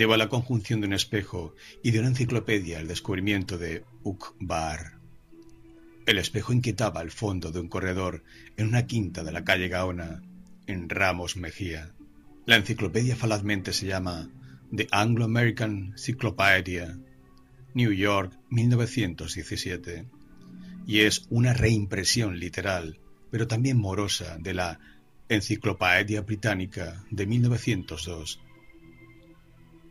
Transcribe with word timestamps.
Debo 0.00 0.14
a 0.14 0.16
la 0.16 0.30
conjunción 0.30 0.80
de 0.80 0.86
un 0.86 0.94
espejo 0.94 1.54
y 1.82 1.90
de 1.90 1.98
una 1.98 2.08
enciclopedia 2.08 2.80
el 2.80 2.88
descubrimiento 2.88 3.58
de 3.58 3.84
Ukbar. 4.02 4.92
El 6.06 6.16
espejo 6.16 6.54
inquietaba 6.54 7.02
al 7.02 7.10
fondo 7.10 7.52
de 7.52 7.60
un 7.60 7.68
corredor 7.68 8.24
en 8.56 8.68
una 8.68 8.86
quinta 8.86 9.24
de 9.24 9.30
la 9.30 9.44
calle 9.44 9.68
Gaona, 9.68 10.22
en 10.66 10.88
Ramos 10.88 11.36
Mejía. 11.36 11.92
La 12.46 12.56
enciclopedia 12.56 13.14
falazmente 13.14 13.74
se 13.74 13.88
llama 13.88 14.30
The 14.74 14.88
Anglo-American 14.90 15.92
Cyclopedia, 15.98 16.98
New 17.74 17.92
York, 17.92 18.32
1917, 18.48 20.06
y 20.86 21.00
es 21.00 21.26
una 21.28 21.52
reimpresión 21.52 22.38
literal, 22.38 22.98
pero 23.30 23.46
también 23.46 23.76
morosa, 23.76 24.38
de 24.38 24.54
la 24.54 24.80
Enciclopedia 25.28 26.22
Británica 26.22 27.04
de 27.10 27.26
1902 27.26 28.40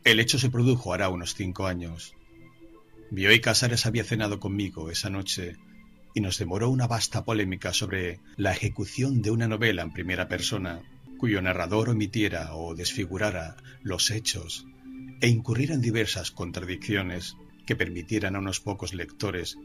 el 0.04 0.20
hecho 0.20 0.40
se 0.40 0.50
produjo 0.50 0.94
hará 0.94 1.10
unos 1.10 1.36
cinco 1.36 1.68
años. 1.68 2.14
Bioy 3.12 3.42
Casares 3.42 3.86
había 3.86 4.04
cenado 4.04 4.40
conmigo 4.40 4.90
esa 4.90 5.10
noche 5.10 5.58
y 6.14 6.22
nos 6.22 6.38
demoró 6.38 6.70
una 6.70 6.88
vasta 6.88 7.26
polémica 7.26 7.74
sobre 7.74 8.20
la 8.38 8.52
ejecución 8.52 9.22
de 9.22 9.32
una 9.32 9.48
novela 9.48 9.82
en 9.82 9.92
primera 9.92 10.28
persona, 10.28 10.82
cuyo 11.18 11.42
narrador 11.42 11.90
omitiera 11.90 12.56
o 12.56 12.76
desfigurara 12.76 13.58
los 13.84 14.10
hechos 14.12 14.66
e 15.22 15.28
incurriera 15.28 15.74
en 15.74 15.82
diversas 15.82 16.32
contradicciones 16.32 17.36
que 17.66 17.76
permitieran 17.76 18.36
a 18.36 18.40
unos 18.40 18.60
pocos 18.60 18.94
lectores, 18.94 19.58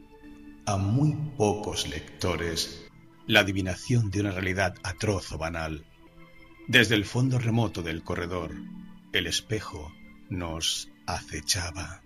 a 0.65 0.77
muy 0.77 1.15
pocos 1.37 1.87
lectores, 1.87 2.85
la 3.25 3.39
adivinación 3.39 4.11
de 4.11 4.19
una 4.19 4.31
realidad 4.31 4.75
atroz 4.83 5.31
o 5.31 5.37
banal. 5.37 5.85
Desde 6.67 6.95
el 6.95 7.05
fondo 7.05 7.39
remoto 7.39 7.81
del 7.83 8.03
corredor, 8.03 8.51
el 9.13 9.27
espejo 9.27 9.93
nos 10.29 10.89
acechaba. 11.05 12.01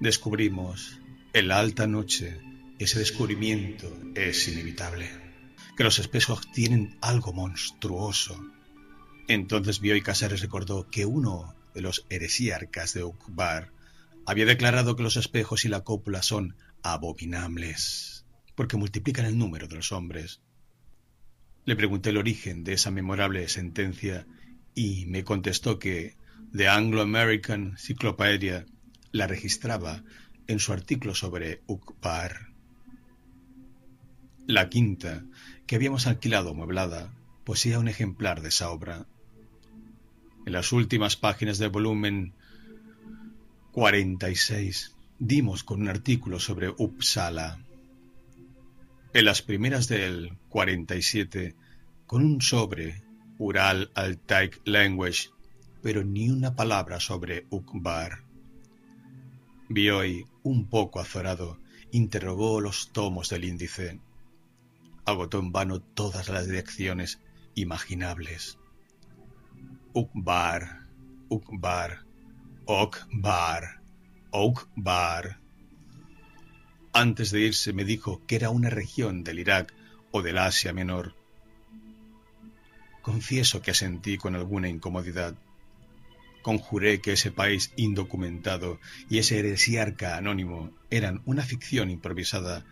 Descubrimos 0.00 1.00
en 1.32 1.48
la 1.48 1.58
alta 1.58 1.86
noche 1.86 2.40
ese 2.78 2.98
descubrimiento 2.98 3.90
es 4.14 4.48
inevitable, 4.48 5.08
que 5.76 5.84
los 5.84 5.98
espejos 5.98 6.50
tienen 6.52 6.98
algo 7.00 7.32
monstruoso. 7.32 8.38
Entonces 9.28 9.80
vio 9.80 9.96
y 9.96 10.02
Casares 10.02 10.42
recordó 10.42 10.88
que 10.90 11.06
uno 11.06 11.54
de 11.74 11.80
los 11.80 12.06
heresíarcas 12.10 12.92
de 12.92 13.04
Ukbar 13.04 13.72
había 14.26 14.44
declarado 14.44 14.96
que 14.96 15.02
los 15.02 15.16
espejos 15.16 15.64
y 15.64 15.68
la 15.68 15.84
cópula 15.84 16.22
son 16.22 16.56
abominables, 16.82 18.26
porque 18.54 18.76
multiplican 18.76 19.24
el 19.24 19.38
número 19.38 19.68
de 19.68 19.76
los 19.76 19.92
hombres. 19.92 20.42
Le 21.64 21.76
pregunté 21.76 22.10
el 22.10 22.18
origen 22.18 22.62
de 22.62 22.74
esa 22.74 22.90
memorable 22.90 23.48
sentencia 23.48 24.26
y 24.74 25.06
me 25.06 25.24
contestó 25.24 25.78
que 25.78 26.16
The 26.52 26.68
Anglo-American 26.68 27.76
Cyclopedia 27.76 28.66
la 29.12 29.26
registraba 29.26 30.02
en 30.46 30.58
su 30.58 30.72
artículo 30.72 31.14
sobre 31.14 31.62
Ukbar. 31.66 32.48
La 34.46 34.68
quinta, 34.68 35.24
que 35.66 35.76
habíamos 35.76 36.06
alquilado 36.06 36.54
mueblada, 36.54 37.12
poseía 37.44 37.78
un 37.78 37.88
ejemplar 37.88 38.42
de 38.42 38.48
esa 38.48 38.70
obra. 38.70 39.06
En 40.46 40.52
las 40.52 40.72
últimas 40.72 41.16
páginas 41.16 41.58
del 41.58 41.70
volumen 41.70 42.34
46 43.72 44.94
dimos 45.18 45.64
con 45.64 45.82
un 45.82 45.88
artículo 45.88 46.38
sobre 46.38 46.68
Uppsala. 46.68 47.58
En 49.12 49.24
las 49.24 49.42
primeras 49.42 49.88
del 49.88 50.36
47, 50.48 51.56
con 52.06 52.24
un 52.24 52.40
sobre 52.40 53.02
Ural 53.38 53.90
Altaik 53.94 54.60
Language 54.64 55.30
pero 55.82 56.04
ni 56.04 56.30
una 56.30 56.54
palabra 56.54 57.00
sobre 57.00 57.46
Ukbar. 57.50 58.24
Bioy, 59.68 60.26
un 60.42 60.68
poco 60.68 61.00
azorado, 61.00 61.58
interrogó 61.90 62.60
los 62.60 62.92
tomos 62.92 63.28
del 63.30 63.44
índice. 63.44 64.00
Agotó 65.04 65.38
en 65.38 65.52
vano 65.52 65.80
todas 65.80 66.28
las 66.28 66.46
direcciones 66.46 67.20
imaginables. 67.54 68.58
Ukbar, 69.92 70.86
Ukbar, 71.28 72.04
Okbar, 72.66 73.80
Okbar. 74.30 75.40
Antes 76.92 77.30
de 77.30 77.40
irse 77.40 77.72
me 77.72 77.84
dijo 77.84 78.22
que 78.26 78.36
era 78.36 78.50
una 78.50 78.70
región 78.70 79.24
del 79.24 79.38
Irak 79.38 79.74
o 80.10 80.22
del 80.22 80.38
Asia 80.38 80.72
Menor. 80.72 81.14
Confieso 83.02 83.62
que 83.62 83.70
asentí 83.70 84.18
con 84.18 84.34
alguna 84.34 84.68
incomodidad. 84.68 85.36
Conjuré 86.46 87.00
que 87.00 87.14
ese 87.14 87.32
país 87.32 87.72
indocumentado 87.74 88.78
y 89.10 89.18
ese 89.18 89.40
heresiarca 89.40 90.16
anónimo 90.16 90.70
eran 90.90 91.20
una 91.24 91.42
ficción 91.42 91.90
improvisada 91.90 92.64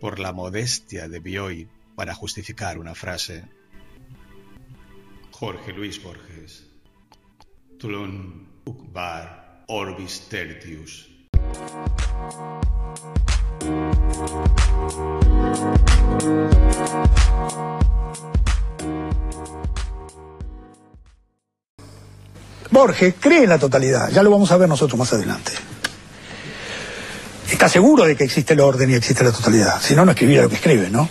por 0.00 0.18
la 0.18 0.32
modestia 0.32 1.08
de 1.08 1.20
Bioy 1.20 1.68
para 1.94 2.12
justificar 2.12 2.76
una 2.76 2.96
frase. 2.96 3.44
Jorge 5.30 5.72
Luis 5.72 6.02
Borges. 6.02 6.66
Tulun 7.78 8.48
Ukbar 8.64 9.62
Orbis 9.68 10.26
Tertius. 10.28 11.08
Borges 22.80 23.14
cree 23.20 23.42
en 23.42 23.50
la 23.50 23.58
totalidad, 23.58 24.08
ya 24.08 24.22
lo 24.22 24.30
vamos 24.30 24.50
a 24.52 24.56
ver 24.56 24.66
nosotros 24.66 24.98
más 24.98 25.12
adelante. 25.12 25.52
Está 27.50 27.68
seguro 27.68 28.04
de 28.04 28.16
que 28.16 28.24
existe 28.24 28.54
el 28.54 28.60
orden 28.60 28.88
y 28.88 28.94
existe 28.94 29.22
la 29.22 29.32
totalidad, 29.32 29.82
si 29.82 29.94
no, 29.94 30.06
no 30.06 30.12
escribiría 30.12 30.40
lo 30.40 30.48
que 30.48 30.54
escribe, 30.54 30.88
¿no? 30.88 31.06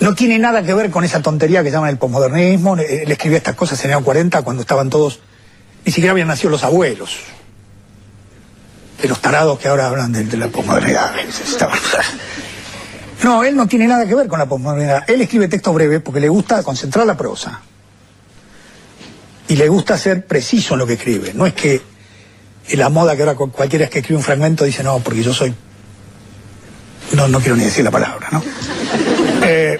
No 0.00 0.14
tiene 0.14 0.38
nada 0.38 0.62
que 0.62 0.74
ver 0.74 0.90
con 0.90 1.02
esa 1.02 1.22
tontería 1.22 1.62
que 1.62 1.70
llaman 1.70 1.88
el 1.88 1.96
posmodernismo. 1.96 2.76
Él 2.76 3.10
escribía 3.10 3.38
estas 3.38 3.54
cosas 3.54 3.82
en 3.84 3.90
el 3.90 3.96
año 3.96 4.04
40 4.04 4.42
cuando 4.42 4.60
estaban 4.60 4.90
todos, 4.90 5.20
ni 5.86 5.92
siquiera 5.92 6.10
habían 6.10 6.28
nacido 6.28 6.50
los 6.50 6.62
abuelos. 6.62 7.20
De 9.00 9.08
los 9.08 9.22
tarados 9.22 9.58
que 9.58 9.68
ahora 9.68 9.86
hablan 9.86 10.12
de, 10.12 10.24
de 10.24 10.36
la 10.36 10.48
posmodernidad. 10.48 11.14
No, 13.22 13.42
él 13.42 13.56
no 13.56 13.66
tiene 13.66 13.86
nada 13.86 14.04
que 14.04 14.14
ver 14.14 14.28
con 14.28 14.38
la 14.38 14.44
posmodernidad. 14.44 15.08
Él 15.08 15.22
escribe 15.22 15.48
texto 15.48 15.72
breve 15.72 16.00
porque 16.00 16.20
le 16.20 16.28
gusta 16.28 16.62
concentrar 16.62 17.06
la 17.06 17.16
prosa 17.16 17.62
y 19.48 19.56
le 19.56 19.68
gusta 19.68 19.98
ser 19.98 20.26
preciso 20.26 20.74
en 20.74 20.80
lo 20.80 20.86
que 20.86 20.94
escribe. 20.94 21.32
No 21.34 21.46
es 21.46 21.54
que 21.54 21.80
la 22.72 22.88
moda 22.88 23.14
que 23.14 23.22
ahora 23.22 23.34
cualquiera 23.34 23.88
que 23.88 23.98
escribe 23.98 24.16
un 24.16 24.24
fragmento 24.24 24.64
dice, 24.64 24.82
no, 24.82 24.98
porque 25.00 25.22
yo 25.22 25.34
soy... 25.34 25.54
No, 27.12 27.28
no 27.28 27.38
quiero 27.40 27.56
ni 27.56 27.64
decir 27.64 27.84
la 27.84 27.90
palabra, 27.90 28.28
¿no? 28.32 28.42
Eh, 29.46 29.78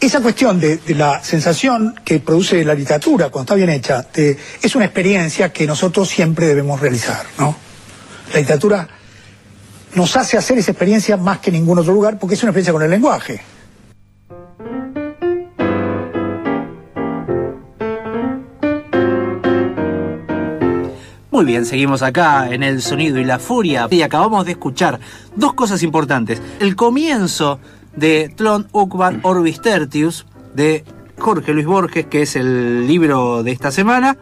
esa 0.00 0.20
cuestión 0.20 0.58
de, 0.58 0.80
la 0.96 1.22
sensación 1.22 1.94
que 2.02 2.18
produce 2.18 2.64
la 2.64 2.74
literatura 2.74 3.28
cuando 3.28 3.42
está 3.42 3.54
bien 3.54 3.68
hecha 3.68 4.06
es 4.14 4.74
una 4.74 4.86
experiencia 4.86 5.52
que 5.52 5.66
nosotros 5.66 6.08
siempre 6.08 6.46
debemos 6.46 6.80
realizar, 6.80 7.26
¿no? 7.38 7.54
La 8.32 8.40
literatura 8.40 8.88
nos 9.94 10.16
hace 10.16 10.38
hacer 10.38 10.56
esa 10.56 10.70
experiencia 10.70 11.18
más 11.18 11.40
que 11.40 11.52
ningún 11.52 11.78
otro 11.78 11.92
lugar 11.92 12.18
porque 12.18 12.36
es 12.36 12.42
una 12.42 12.50
experiencia 12.50 12.72
con 12.72 12.82
el 12.82 12.90
lenguaje. 12.90 13.42
Muy 21.42 21.50
bien, 21.50 21.66
seguimos 21.66 22.02
acá 22.02 22.50
en 22.52 22.62
El 22.62 22.80
Sonido 22.80 23.18
y 23.18 23.24
la 23.24 23.40
Furia 23.40 23.88
y 23.90 24.02
acabamos 24.02 24.46
de 24.46 24.52
escuchar 24.52 25.00
dos 25.34 25.54
cosas 25.54 25.82
importantes. 25.82 26.40
El 26.60 26.76
comienzo 26.76 27.58
de 27.96 28.32
Tlon 28.36 28.68
Ukbar 28.70 29.18
Orbis 29.24 29.60
Tertius 29.60 30.24
de 30.54 30.84
Jorge 31.18 31.52
Luis 31.52 31.66
Borges, 31.66 32.06
que 32.06 32.22
es 32.22 32.36
el 32.36 32.86
libro 32.86 33.42
de 33.42 33.50
esta 33.50 33.72
semana, 33.72 34.16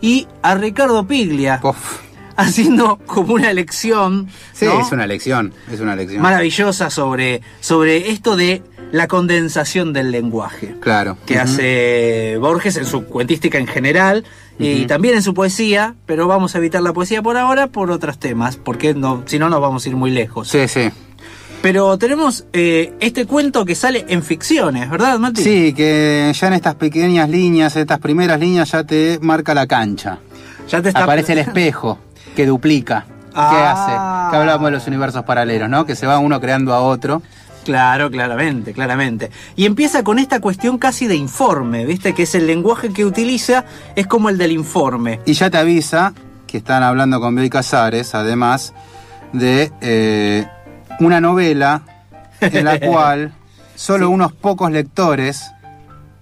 y 0.00 0.26
a 0.42 0.56
Ricardo 0.56 1.06
Piglia 1.06 1.60
Uf. 1.62 2.00
haciendo 2.36 2.98
como 3.06 3.34
una 3.34 3.52
lección 3.52 4.26
Sí, 4.52 4.64
¿no? 4.64 4.80
es 4.80 4.90
una 4.90 5.06
lección, 5.06 5.52
es 5.70 5.78
una 5.78 5.94
lección. 5.94 6.22
maravillosa 6.22 6.90
sobre, 6.90 7.40
sobre 7.60 8.10
esto 8.10 8.34
de 8.34 8.64
la 8.90 9.06
condensación 9.06 9.92
del 9.92 10.10
lenguaje 10.10 10.74
Claro. 10.80 11.18
que 11.24 11.38
hace 11.38 12.36
Borges 12.40 12.76
en 12.78 12.84
su 12.84 13.04
cuentística 13.04 13.58
en 13.58 13.66
general 13.68 14.24
y 14.58 14.86
también 14.86 15.14
en 15.16 15.22
su 15.22 15.34
poesía, 15.34 15.94
pero 16.06 16.26
vamos 16.28 16.54
a 16.54 16.58
evitar 16.58 16.82
la 16.82 16.92
poesía 16.92 17.22
por 17.22 17.36
ahora 17.36 17.66
por 17.66 17.90
otros 17.90 18.18
temas, 18.18 18.56
porque 18.56 18.94
no, 18.94 19.22
si 19.26 19.38
no 19.38 19.48
nos 19.50 19.60
vamos 19.60 19.84
a 19.84 19.88
ir 19.88 19.96
muy 19.96 20.10
lejos. 20.10 20.48
Sí, 20.48 20.66
sí. 20.68 20.90
Pero 21.62 21.98
tenemos 21.98 22.44
eh, 22.52 22.92
este 23.00 23.26
cuento 23.26 23.64
que 23.64 23.74
sale 23.74 24.04
en 24.08 24.22
ficciones, 24.22 24.88
¿verdad, 24.88 25.18
Mati? 25.18 25.42
Sí, 25.42 25.72
que 25.72 26.32
ya 26.34 26.46
en 26.46 26.52
estas 26.52 26.74
pequeñas 26.76 27.28
líneas, 27.28 27.74
estas 27.76 27.98
primeras 27.98 28.38
líneas 28.38 28.70
ya 28.70 28.84
te 28.84 29.18
marca 29.20 29.52
la 29.54 29.66
cancha. 29.66 30.18
Ya 30.68 30.80
te 30.82 30.88
está 30.88 31.04
Aparece 31.04 31.32
el 31.32 31.38
espejo 31.40 31.98
que 32.36 32.46
duplica. 32.46 33.04
¿Qué 33.08 33.32
Ah. 33.34 33.72
hace? 34.26 34.30
Que 34.30 34.36
hablábamos 34.40 34.66
de 34.70 34.72
los 34.76 34.86
universos 34.86 35.22
paralelos, 35.24 35.68
¿no? 35.68 35.84
Que 35.86 35.96
se 35.96 36.06
va 36.06 36.18
uno 36.18 36.40
creando 36.40 36.72
a 36.72 36.80
otro. 36.80 37.20
Claro, 37.66 38.12
claramente, 38.12 38.72
claramente. 38.72 39.32
Y 39.56 39.66
empieza 39.66 40.04
con 40.04 40.20
esta 40.20 40.38
cuestión 40.38 40.78
casi 40.78 41.08
de 41.08 41.16
informe, 41.16 41.84
¿viste? 41.84 42.14
Que 42.14 42.22
es 42.22 42.36
el 42.36 42.46
lenguaje 42.46 42.92
que 42.92 43.04
utiliza, 43.04 43.64
es 43.96 44.06
como 44.06 44.28
el 44.28 44.38
del 44.38 44.52
informe. 44.52 45.18
Y 45.26 45.32
ya 45.32 45.50
te 45.50 45.58
avisa 45.58 46.14
que 46.46 46.58
están 46.58 46.84
hablando 46.84 47.20
con 47.20 47.34
Bioy 47.34 47.50
Casares, 47.50 48.14
además 48.14 48.72
de 49.32 49.72
eh, 49.80 50.46
una 51.00 51.20
novela 51.20 51.82
en 52.40 52.66
la 52.66 52.78
cual 52.86 53.32
solo 53.74 54.10
unos 54.10 54.32
pocos 54.32 54.70
lectores 54.70 55.50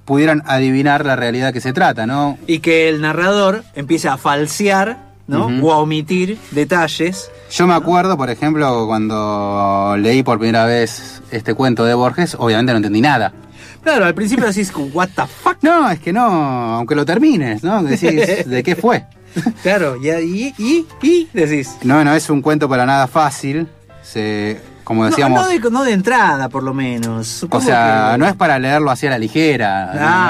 pudieran 0.07 0.43
adivinar 0.47 1.05
la 1.05 1.15
realidad 1.15 1.53
que 1.53 1.61
se 1.61 1.75
trata, 1.75 2.07
¿no? 2.07 2.39
Y 2.47 2.61
que 2.61 2.89
el 2.89 3.03
narrador 3.03 3.65
empieza 3.75 4.15
a 4.15 4.17
falsear, 4.17 4.97
¿no? 5.27 5.49
O 5.63 5.75
a 5.75 5.77
omitir 5.77 6.39
detalles. 6.53 7.31
Yo 7.55 7.69
me 7.69 7.75
acuerdo, 7.75 8.17
por 8.17 8.31
ejemplo, 8.31 8.85
cuando 8.89 9.95
leí 9.97 10.25
por 10.25 10.41
primera 10.41 10.67
vez 10.67 11.23
este 11.31 11.55
cuento 11.55 11.85
de 11.85 11.95
Borges, 11.95 12.35
obviamente 12.37 12.73
no 12.73 12.79
entendí 12.79 13.01
nada. 13.01 13.33
Claro, 13.81 14.07
al 14.07 14.15
principio 14.15 14.45
decís, 14.45 14.73
what 14.93 15.11
the 15.15 15.23
fuck. 15.25 15.59
No, 15.63 15.89
es 15.89 16.01
que 16.01 16.13
no, 16.13 16.25
aunque 16.25 16.97
lo 16.97 17.05
termines, 17.05 17.63
¿no? 17.63 17.81
Decís, 17.85 18.45
¿de 18.49 18.63
qué 18.65 18.75
fue? 18.75 19.05
Claro, 19.63 19.97
y, 20.03 20.11
y, 20.11 20.55
y, 20.59 20.87
y 21.01 21.29
decís. 21.33 21.77
No, 21.85 22.05
no 22.05 22.13
es 22.15 22.29
un 22.29 22.43
cuento 22.43 22.69
para 22.69 22.87
nada 22.87 23.07
fácil. 23.07 23.69
Se, 24.03 24.61
como 24.85 25.07
decíamos, 25.07 25.41
no, 25.41 25.49
de, 25.49 25.59
no 25.71 25.83
de 25.83 25.93
entrada, 25.93 26.49
por 26.49 26.63
lo 26.63 26.75
menos. 26.75 27.47
o 27.51 27.61
sea, 27.61 28.11
que- 28.13 28.19
no 28.19 28.27
es 28.27 28.35
para 28.35 28.59
leerlo 28.59 28.91
así 28.91 29.07
a 29.07 29.11
la 29.11 29.19
ligera. 29.19 29.87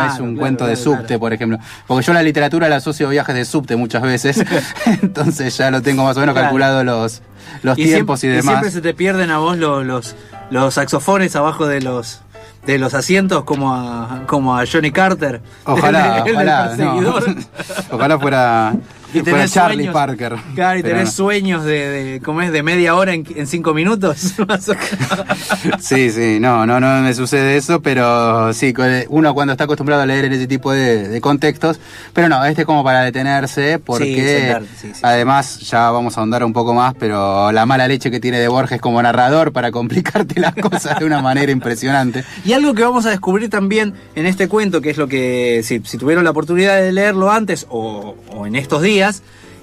no, 0.09 0.13
es 0.15 0.21
un 0.21 0.29
claro, 0.31 0.41
cuento 0.41 0.67
de 0.67 0.77
subte, 0.77 1.19
por 1.19 1.33
ejemplo. 1.33 1.59
Porque 1.87 2.07
yo 2.07 2.13
la 2.13 2.23
literatura 2.23 2.69
la 2.69 2.77
asocio 2.77 3.09
a 3.09 3.11
viajes 3.11 3.35
de 3.35 3.45
subte 3.45 3.77
muchas 3.77 4.03
veces. 4.03 4.45
Entonces 5.03 5.57
ya 5.57 5.71
lo 5.71 5.83
tengo 5.83 6.05
más 6.05 6.17
o 6.17 6.21
menos 6.21 6.35
calculado 6.35 6.85
los, 6.85 7.21
los 7.63 7.79
y 7.79 7.85
tiempos 7.85 8.21
siempre, 8.21 8.39
y 8.39 8.41
demás. 8.43 8.53
siempre 8.55 8.71
se 8.71 8.81
te 8.81 8.95
pierden 8.95 9.31
a 9.31 9.39
vos 9.39 9.59
los, 9.59 9.85
los, 9.85 10.15
los 10.51 10.75
saxofones 10.75 11.35
abajo 11.37 11.67
de 11.67 11.81
los 11.81 12.21
de 12.67 12.79
los 12.79 12.95
asientos 12.95 13.45
como 13.45 13.75
a, 13.75 14.23
como 14.27 14.57
a 14.57 14.65
Johnny 14.71 14.91
Carter. 14.91 15.43
Ojalá, 15.65 16.19
el 16.19 16.25
del 16.25 16.35
ojalá. 16.35 16.77
no. 16.79 17.15
Ojalá 17.91 18.19
fuera, 18.19 18.75
Y 19.15 19.23
tenés 19.23 19.53
Charlie 19.53 19.77
sueños. 19.85 19.95
Parker. 19.95 20.37
Claro, 20.55 20.79
y 20.79 20.83
tenés 20.83 21.05
no. 21.05 21.11
sueños 21.11 21.65
de, 21.65 21.89
de, 21.89 22.21
¿cómo 22.21 22.43
es? 22.43 22.53
De 22.53 22.63
media 22.63 22.95
hora 22.95 23.15
en, 23.15 23.25
en 23.35 23.47
cinco 23.47 23.75
minutos. 23.75 24.35
Sí, 25.81 26.11
sí, 26.11 26.39
no, 26.41 26.67
no, 26.67 26.81
no 26.81 27.03
me 27.03 27.15
sucede 27.15 27.57
eso, 27.57 27.81
pero 27.81 28.53
sí, 28.53 28.75
uno 29.09 29.35
cuando 29.35 29.53
está 29.53 29.65
acostumbrado 29.65 30.03
a 30.03 30.07
leer 30.07 30.25
en 30.27 30.33
ese 30.33 30.47
tipo 30.47 30.73
de, 30.73 31.09
de 31.09 31.21
contextos, 31.21 31.81
pero 32.13 32.29
no, 32.29 32.45
este 32.45 32.63
es 32.63 32.67
como 32.67 32.85
para 32.85 33.03
detenerse, 33.03 33.79
porque 33.79 34.41
sentarte, 34.41 34.69
sí, 34.77 34.91
sí. 34.95 35.01
además 35.03 35.61
ya 35.61 35.91
vamos 35.91 36.17
a 36.17 36.21
ahondar 36.21 36.45
un 36.45 36.53
poco 36.53 36.75
más, 36.75 36.95
pero 36.95 37.53
la 37.53 37.67
mala 37.67 37.89
leche 37.89 38.11
que 38.11 38.21
tiene 38.21 38.39
de 38.39 38.49
Borges 38.49 38.81
como 38.81 39.03
narrador 39.03 39.53
para 39.53 39.71
complicarte 39.71 40.41
las 40.41 40.55
cosas 40.55 40.99
de 40.99 41.05
una 41.05 41.21
manera 41.21 41.53
impresionante. 41.53 42.25
Y 42.45 42.53
algo 42.53 42.75
que 42.75 42.83
vamos 42.83 43.07
a 43.07 43.11
descubrir 43.11 43.51
también 43.51 43.95
en 44.15 44.27
este 44.27 44.49
cuento, 44.49 44.81
que 44.81 44.91
es 44.91 44.97
lo 44.97 45.09
que, 45.09 45.63
si, 45.65 45.81
si 45.85 45.99
tuvieron 45.99 46.25
la 46.25 46.31
oportunidad 46.31 46.77
de 46.81 46.93
leerlo 46.93 47.31
antes 47.31 47.67
o, 47.69 48.15
o 48.31 48.47
en 48.47 48.57
estos 48.57 48.83
días, 48.83 49.04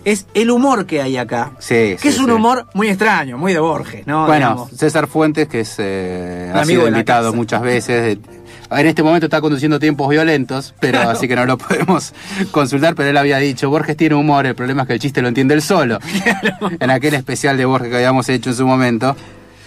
es 0.04 0.26
el 0.34 0.50
humor 0.50 0.86
que 0.86 1.02
hay 1.02 1.18
acá. 1.18 1.52
Sí, 1.60 1.76
que 1.76 1.98
sí, 2.00 2.08
es 2.10 2.20
un 2.20 2.26
sí. 2.26 2.32
humor 2.32 2.66
muy 2.74 2.88
extraño, 2.90 3.38
muy 3.38 3.54
de 3.54 3.60
Borges, 3.60 4.08
¿no? 4.08 4.26
Bueno, 4.26 4.50
Digamos. 4.50 4.70
César 4.72 5.08
Fuentes, 5.08 5.48
que 5.48 5.60
es, 5.62 5.76
eh, 5.78 6.52
ha 6.54 6.62
amigo 6.62 6.82
sido 6.82 6.88
invitado 6.88 7.34
muchas 7.34 7.62
veces. 7.62 8.20
de- 8.20 8.42
en 8.74 8.88
este 8.88 9.04
momento 9.04 9.26
está 9.26 9.42
conduciendo 9.42 9.80
tiempos 9.80 10.08
violentos, 10.10 10.74
pero 10.80 10.94
Claro. 11.00 11.10
así 11.10 11.28
que 11.28 11.36
no 11.36 11.46
lo 11.46 11.58
podemos 11.58 12.14
consultar, 12.52 12.96
pero 12.96 13.10
él 13.10 13.18
había 13.18 13.38
dicho, 13.38 13.70
Borges 13.70 13.98
tiene 13.98 14.16
humor, 14.16 14.46
el 14.46 14.56
problema 14.56 14.84
es 14.84 14.88
que 14.88 14.94
el 14.94 15.00
chiste 15.00 15.22
lo 15.22 15.28
entiende 15.28 15.54
él 15.56 15.62
solo. 15.62 16.00
En 16.80 16.90
aquel 16.90 17.14
especial 17.16 17.58
de 17.58 17.66
Borges 17.66 17.90
que 17.90 17.96
habíamos 17.98 18.30
hecho 18.30 18.50
en 18.50 18.56
su 18.56 18.66
momento. 18.66 19.16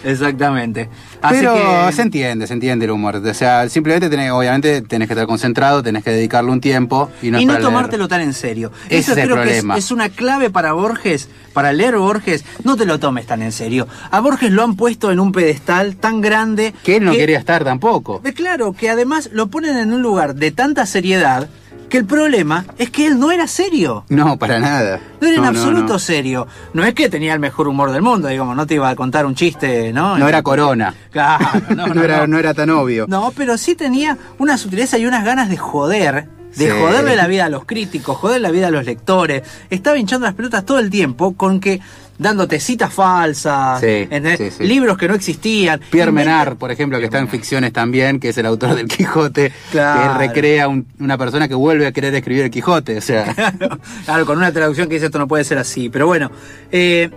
Exactamente. 0.04 0.88
Así 1.22 1.36
pero 1.38 1.54
que, 1.86 1.92
se 1.92 2.02
entiende, 2.02 2.46
se 2.46 2.52
entiende 2.52 2.84
el 2.84 2.90
humor. 2.90 3.16
O 3.16 3.34
sea, 3.34 3.68
simplemente 3.68 4.08
tenés, 4.10 4.30
obviamente 4.30 4.82
tenés 4.82 5.08
que 5.08 5.14
estar 5.14 5.26
concentrado, 5.26 5.82
tenés 5.82 6.04
que 6.04 6.10
dedicarle 6.10 6.50
un 6.50 6.60
tiempo 6.60 7.10
y 7.22 7.30
no 7.30 7.40
y 7.40 7.46
no 7.46 7.52
leer. 7.54 7.64
tomártelo 7.64 8.08
tan 8.08 8.20
en 8.20 8.32
serio. 8.34 8.70
Ese 8.86 8.98
Eso 8.98 9.12
es 9.12 9.18
el 9.18 9.24
creo 9.24 9.36
que 9.36 9.42
es, 9.42 9.48
problema. 9.56 9.76
es 9.78 9.90
una 9.90 10.08
clave 10.10 10.50
para 10.50 10.72
Borges, 10.72 11.28
para 11.52 11.72
leer 11.72 11.96
Borges, 11.96 12.44
no 12.64 12.76
te 12.76 12.84
lo 12.84 12.98
tomes 13.00 13.26
tan 13.26 13.42
en 13.42 13.52
serio. 13.52 13.88
A 14.10 14.20
Borges 14.20 14.50
lo 14.52 14.62
han 14.62 14.76
puesto 14.76 15.10
en 15.10 15.20
un 15.20 15.32
pedestal 15.32 15.96
tan 15.96 16.20
grande 16.20 16.74
Que 16.84 16.96
él 16.96 17.04
no 17.04 17.12
quería 17.12 17.38
estar 17.38 17.64
tampoco. 17.64 18.20
Eh, 18.24 18.32
Claro, 18.34 18.72
que 18.74 18.90
además 18.90 19.30
lo 19.32 19.46
ponen 19.46 19.76
en 19.78 19.92
un 19.92 20.02
lugar 20.02 20.34
de 20.34 20.50
tanta 20.50 20.84
seriedad 20.86 21.48
que 21.88 21.98
el 21.98 22.04
problema 22.06 22.64
es 22.78 22.90
que 22.90 23.06
él 23.06 23.18
no 23.18 23.30
era 23.30 23.46
serio. 23.46 24.04
No, 24.08 24.36
para 24.38 24.58
nada. 24.58 25.00
No 25.20 25.28
era 25.28 25.36
en 25.38 25.44
absoluto 25.44 25.94
no. 25.94 25.98
serio. 25.98 26.46
No 26.72 26.84
es 26.84 26.94
que 26.94 27.08
tenía 27.08 27.32
el 27.34 27.40
mejor 27.40 27.68
humor 27.68 27.92
del 27.92 28.02
mundo, 28.02 28.28
digamos, 28.28 28.56
no 28.56 28.66
te 28.66 28.74
iba 28.74 28.88
a 28.88 28.96
contar 28.96 29.26
un 29.26 29.34
chiste, 29.34 29.92
¿no? 29.92 30.18
No 30.18 30.28
era 30.28 30.42
corona. 30.42 30.94
Claro, 31.10 31.46
no, 31.76 32.02
era, 32.02 32.20
no. 32.22 32.26
no 32.28 32.38
era 32.38 32.54
tan 32.54 32.70
obvio. 32.70 33.06
No, 33.08 33.32
pero 33.36 33.56
sí 33.58 33.74
tenía 33.74 34.16
una 34.38 34.56
sutileza 34.58 34.98
y 34.98 35.06
unas 35.06 35.24
ganas 35.24 35.48
de 35.48 35.56
joder. 35.56 36.28
De 36.56 36.70
Sí. 36.70 36.70
joderle 36.80 37.16
la 37.16 37.26
vida 37.26 37.46
a 37.46 37.48
los 37.48 37.64
críticos, 37.64 38.16
joder 38.16 38.40
la 38.40 38.52
vida 38.52 38.68
a 38.68 38.70
los 38.70 38.84
lectores. 38.84 39.42
Estaba 39.70 39.98
hinchando 39.98 40.24
las 40.26 40.36
pelotas 40.36 40.64
todo 40.64 40.78
el 40.78 40.88
tiempo 40.88 41.34
con 41.34 41.58
que 41.58 41.80
dándote 42.18 42.60
citas 42.60 42.92
falsas, 42.92 43.80
Sí, 43.80 43.86
¿entendés? 43.88 44.38
sí, 44.38 44.50
sí. 44.50 44.64
libros 44.64 44.96
que 44.96 45.08
no 45.08 45.14
existían. 45.14 45.80
Pierre 45.90 46.12
Menard, 46.12 46.56
por 46.56 46.70
ejemplo, 46.70 46.98
que 46.98 47.06
está 47.06 47.18
en 47.18 47.28
ficciones 47.28 47.72
también, 47.72 48.20
que 48.20 48.28
es 48.28 48.38
el 48.38 48.46
autor 48.46 48.74
del 48.76 48.86
Quijote, 48.86 49.52
Claro. 49.72 50.12
que 50.18 50.26
recrea 50.28 50.68
un- 50.68 50.86
una 51.00 51.18
persona 51.18 51.48
que 51.48 51.54
vuelve 51.54 51.86
a 51.86 51.92
querer 51.92 52.14
escribir 52.14 52.44
el 52.44 52.50
Quijote. 52.50 52.98
O 52.98 53.00
sea, 53.00 53.34
Claro, 53.58 53.78
claro, 54.04 54.26
con 54.26 54.38
una 54.38 54.52
traducción 54.52 54.88
que 54.88 54.94
dice 54.94 55.06
esto 55.06 55.18
no 55.18 55.26
puede 55.28 55.44
ser 55.44 55.58
así. 55.58 55.88
Pero 55.88 56.06
bueno, 56.06 56.30
eh, 56.70 57.10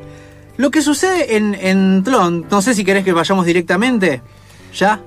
lo 0.57 0.71
que 0.71 0.81
sucede 0.81 1.35
en, 1.37 1.53
en 1.53 2.03
Tron, 2.03 2.47
no 2.49 2.61
sé 2.63 2.73
si 2.73 2.83
querés 2.83 3.03
que 3.05 3.13
vayamos 3.13 3.45
directamente. 3.45 4.21
¿Ya? 4.75 4.99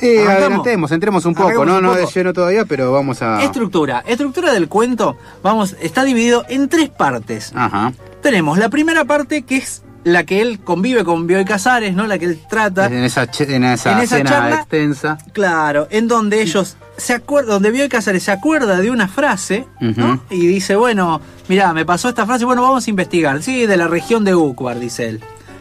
eh, 0.00 0.24
adelantemos, 0.28 0.90
entremos 0.90 1.24
un 1.24 1.34
poco, 1.34 1.64
no, 1.64 1.76
un 1.78 1.82
no 1.84 1.94
poco. 1.94 2.10
lleno 2.10 2.32
todavía, 2.32 2.64
pero 2.64 2.90
vamos 2.92 3.22
a. 3.22 3.42
Estructura. 3.44 4.02
Estructura 4.06 4.52
del 4.52 4.68
cuento, 4.68 5.16
vamos, 5.42 5.76
está 5.80 6.02
dividido 6.04 6.44
en 6.48 6.68
tres 6.68 6.88
partes. 6.90 7.52
Ajá. 7.54 7.92
Tenemos 8.24 8.56
la 8.56 8.70
primera 8.70 9.04
parte 9.04 9.42
que 9.42 9.58
es 9.58 9.82
la 10.02 10.24
que 10.24 10.40
él 10.40 10.60
convive 10.60 11.04
con 11.04 11.26
Bioy 11.26 11.44
Casares, 11.44 11.94
¿no? 11.94 12.06
La 12.06 12.18
que 12.18 12.24
él 12.24 12.40
trata. 12.48 12.86
En 12.86 13.04
esa, 13.04 13.24
en 13.38 13.64
esa, 13.64 13.92
En 13.92 13.98
esa 13.98 14.16
cena 14.16 14.30
charla- 14.30 14.56
extensa. 14.56 15.18
Claro, 15.34 15.88
en 15.90 16.08
donde 16.08 16.40
ellos 16.40 16.78
se 16.96 17.12
acuerdan, 17.12 17.50
donde 17.50 17.70
Bioy 17.70 17.90
Casares 17.90 18.22
se 18.22 18.30
acuerda 18.32 18.78
de 18.80 18.90
una 18.90 19.08
frase, 19.08 19.66
¿no? 19.80 20.22
Y 20.30 20.46
dice, 20.46 20.74
bueno, 20.74 21.20
mirá, 21.48 21.74
me 21.74 21.84
pasó 21.84 22.08
esta 22.08 22.24
frase, 22.24 22.46
bueno, 22.46 22.62
vamos 22.62 22.86
a 22.86 22.90
investigar. 22.90 23.42
Sí, 23.42 23.66
de 23.66 23.76
la 23.76 23.88
región 23.88 24.24
de 24.24 24.34
Ucuar, 24.34 24.80
dice 24.80 25.06
él. 25.10 25.20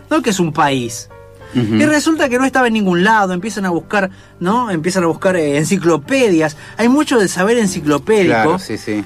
¿No? 0.10 0.22
Que 0.22 0.30
es 0.30 0.40
un 0.40 0.54
país. 0.54 1.10
Y 1.56 1.86
resulta 1.86 2.30
que 2.30 2.40
no 2.40 2.46
estaba 2.46 2.68
en 2.68 2.74
ningún 2.74 3.04
lado, 3.04 3.34
empiezan 3.34 3.66
a 3.66 3.70
buscar, 3.72 4.10
¿no? 4.40 4.72
Empiezan 4.72 5.04
a 5.04 5.08
buscar 5.08 5.36
eh, 5.36 5.58
enciclopedias. 5.58 6.56
Hay 6.78 6.88
mucho 6.90 7.20
del 7.20 7.28
saber 7.30 7.58
enciclopédico. 7.60 8.30
Claro, 8.34 8.58
sí, 8.58 8.78
sí. 8.78 9.04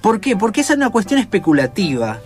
¿Por 0.00 0.20
qué? 0.20 0.36
Porque 0.36 0.62
esa 0.62 0.72
es 0.72 0.78
una 0.78 0.90
cuestión 0.90 1.20
especulativa, 1.20 2.18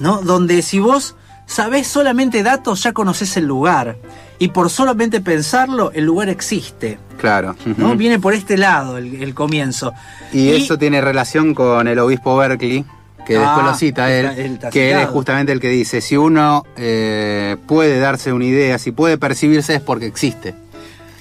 ¿no? 0.00 0.20
Donde 0.22 0.62
si 0.62 0.78
vos 0.80 1.14
sabés 1.46 1.86
solamente 1.86 2.42
datos, 2.42 2.82
ya 2.82 2.92
conoces 2.92 3.36
el 3.36 3.44
lugar. 3.46 3.96
Y 4.38 4.48
por 4.48 4.70
solamente 4.70 5.20
pensarlo, 5.20 5.92
el 5.92 6.04
lugar 6.06 6.28
existe, 6.30 6.98
Claro. 7.18 7.54
¿no? 7.76 7.94
Viene 7.96 8.18
por 8.18 8.32
este 8.32 8.56
lado 8.56 8.96
el, 8.96 9.22
el 9.22 9.34
comienzo. 9.34 9.92
Y, 10.32 10.48
eso 10.50 10.78
tiene 10.78 11.00
relación 11.02 11.54
con 11.54 11.86
el 11.86 11.98
obispo 11.98 12.34
Berkeley, 12.38 12.84
que 13.26 13.34
después 13.34 13.58
Ah, 13.60 13.66
lo 13.66 13.74
cita 13.74 14.10
él, 14.10 14.58
que 14.72 14.92
él 14.92 15.00
es 15.00 15.08
justamente 15.08 15.52
el 15.52 15.60
que 15.60 15.68
dice, 15.68 16.00
si 16.00 16.16
uno 16.16 16.64
eh, 16.76 17.56
puede 17.66 17.98
darse 17.98 18.32
una 18.32 18.46
idea, 18.46 18.78
si 18.78 18.92
puede 18.92 19.18
percibirse 19.18 19.74
es 19.74 19.82
porque 19.82 20.06
existe. 20.06 20.54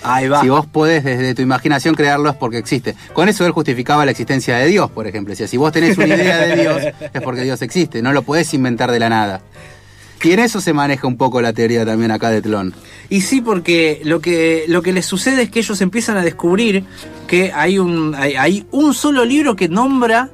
Ahí 0.04 0.28
va. 0.28 0.42
Si 0.42 0.50
vos 0.50 0.66
podés 0.66 1.04
desde 1.04 1.36
tu 1.36 1.42
imaginación 1.42 1.96
crearlo 1.96 2.30
es 2.30 2.36
porque 2.36 2.58
existe. 2.58 2.96
Con 3.14 3.30
eso 3.30 3.46
él 3.46 3.52
justificaba 3.52 4.06
la 4.06 4.12
existencia 4.12 4.58
de 4.58 4.68
Dios, 4.68 4.90
por 4.92 5.08
ejemplo. 5.08 5.36
Si 5.36 5.58
vos 5.58 5.72
tenés 5.72 5.98
una 5.98 6.08
idea 6.08 6.38
de 6.38 6.56
Dios 6.56 6.82
es 7.14 7.22
porque 7.22 7.42
Dios 7.42 7.62
existe, 7.62 8.02
no 8.02 8.14
lo 8.14 8.22
podés 8.22 8.54
inventar 8.54 8.92
de 8.92 9.00
la 9.00 9.10
nada. 9.10 9.42
Y 10.22 10.34
en 10.34 10.40
eso 10.40 10.60
se 10.60 10.74
maneja 10.74 11.08
un 11.08 11.16
poco 11.16 11.42
la 11.42 11.54
teoría 11.54 11.86
también 11.86 12.12
acá 12.12 12.30
de 12.30 12.42
Tlón. 12.42 12.74
Y 13.08 13.22
sí, 13.22 13.40
porque 13.40 14.02
lo 14.04 14.20
que, 14.20 14.66
lo 14.68 14.82
que 14.82 14.92
les 14.92 15.06
sucede 15.06 15.44
es 15.44 15.50
que 15.50 15.60
ellos 15.60 15.80
empiezan 15.80 16.18
a 16.18 16.24
descubrir 16.24 16.84
que 17.28 17.54
hay 17.54 17.80
un, 17.80 18.14
hay, 18.16 18.36
hay 18.36 18.68
un 18.72 18.94
solo 18.94 19.24
libro 19.24 19.56
que 19.56 19.70
nombra 19.70 20.30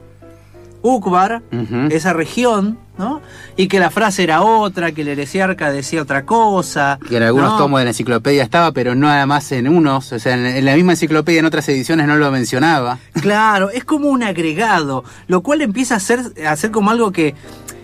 Ukbar, 0.86 1.42
esa 1.90 2.14
región, 2.14 2.78
¿no? 3.00 3.20
Y 3.58 3.68
que 3.68 3.80
la 3.80 3.90
frase 3.90 4.24
era 4.24 4.44
otra, 4.44 4.92
que 4.92 5.02
el 5.02 5.08
heresiarca 5.08 5.72
decía 5.72 6.02
otra 6.04 6.26
cosa. 6.26 7.00
Que 7.10 7.18
en 7.18 7.24
algunos 7.24 7.54
¿no? 7.54 7.58
tomos 7.58 7.80
de 7.80 7.86
la 7.86 7.90
enciclopedia 7.90 8.44
estaba, 8.44 8.72
pero 8.72 8.94
no 8.94 9.10
además 9.10 9.52
en 9.52 9.68
unos. 9.68 10.12
O 10.12 10.20
sea, 10.20 10.34
en, 10.36 10.64
la 10.64 10.76
misma 10.76 10.92
enciclopedia 10.94 11.40
en 11.40 11.46
otras 11.46 11.68
ediciones 11.70 12.06
no 12.08 12.18
lo 12.18 12.30
mencionaba. 12.32 13.00
Claro, 13.20 13.72
es 13.72 13.84
como 13.84 14.10
un 14.10 14.22
agregado, 14.22 15.04
lo 15.28 15.42
cual 15.42 15.62
empieza 15.62 15.96
a 15.96 16.00
ser, 16.00 16.20
a 16.48 16.56
ser 16.56 16.70
como 16.70 16.92
algo 16.92 17.12
que 17.12 17.34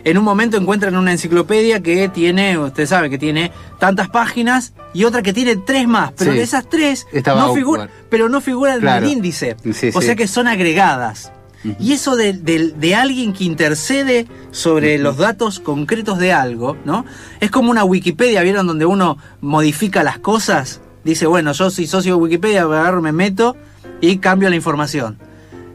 en 0.03 0.17
un 0.17 0.23
momento 0.23 0.57
encuentran 0.57 0.95
una 0.95 1.11
enciclopedia 1.11 1.81
que 1.81 2.07
tiene, 2.09 2.57
usted 2.57 2.85
sabe, 2.85 3.09
que 3.09 3.17
tiene 3.17 3.51
tantas 3.79 4.09
páginas 4.09 4.73
y 4.93 5.05
otra 5.05 5.21
que 5.23 5.33
tiene 5.33 5.55
tres 5.55 5.87
más, 5.87 6.11
pero 6.17 6.31
Sí. 6.31 6.37
de 6.37 6.43
esas 6.43 6.69
tres 6.69 7.07
no 7.25 7.53
figuran, 7.53 7.89
pero 8.09 8.29
no 8.29 8.41
figuran 8.41 8.79
Claro. 8.79 9.05
en 9.05 9.11
el 9.11 9.17
índice. 9.17 9.55
Sí, 9.73 9.89
o 9.93 10.01
sí. 10.01 10.05
sea 10.07 10.15
que 10.15 10.27
son 10.27 10.47
agregadas. 10.47 11.31
Y 11.79 11.93
eso 11.93 12.15
de, 12.15 12.33
de- 12.33 12.69
de 12.71 12.95
alguien 12.95 13.33
que 13.33 13.43
intercede 13.43 14.27
sobre 14.51 14.97
los 14.97 15.17
datos 15.17 15.59
concretos 15.59 16.17
de 16.17 16.33
algo, 16.33 16.75
¿no? 16.85 17.05
Es 17.39 17.51
como 17.51 17.69
una 17.71 17.83
Wikipedia, 17.83 18.41
¿vieron? 18.41 18.65
Donde 18.67 18.85
uno 18.85 19.17
modifica 19.41 20.03
las 20.03 20.17
cosas. 20.19 20.81
Dice, 21.03 21.27
bueno, 21.27 21.51
yo 21.51 21.69
soy 21.69 21.87
socio 21.87 22.15
de 22.15 22.21
Wikipedia, 22.21 22.63
agarro, 22.63 23.01
me 23.01 23.11
meto 23.11 23.55
y 24.01 24.17
cambio 24.17 24.49
la 24.49 24.55
información. 24.55 25.17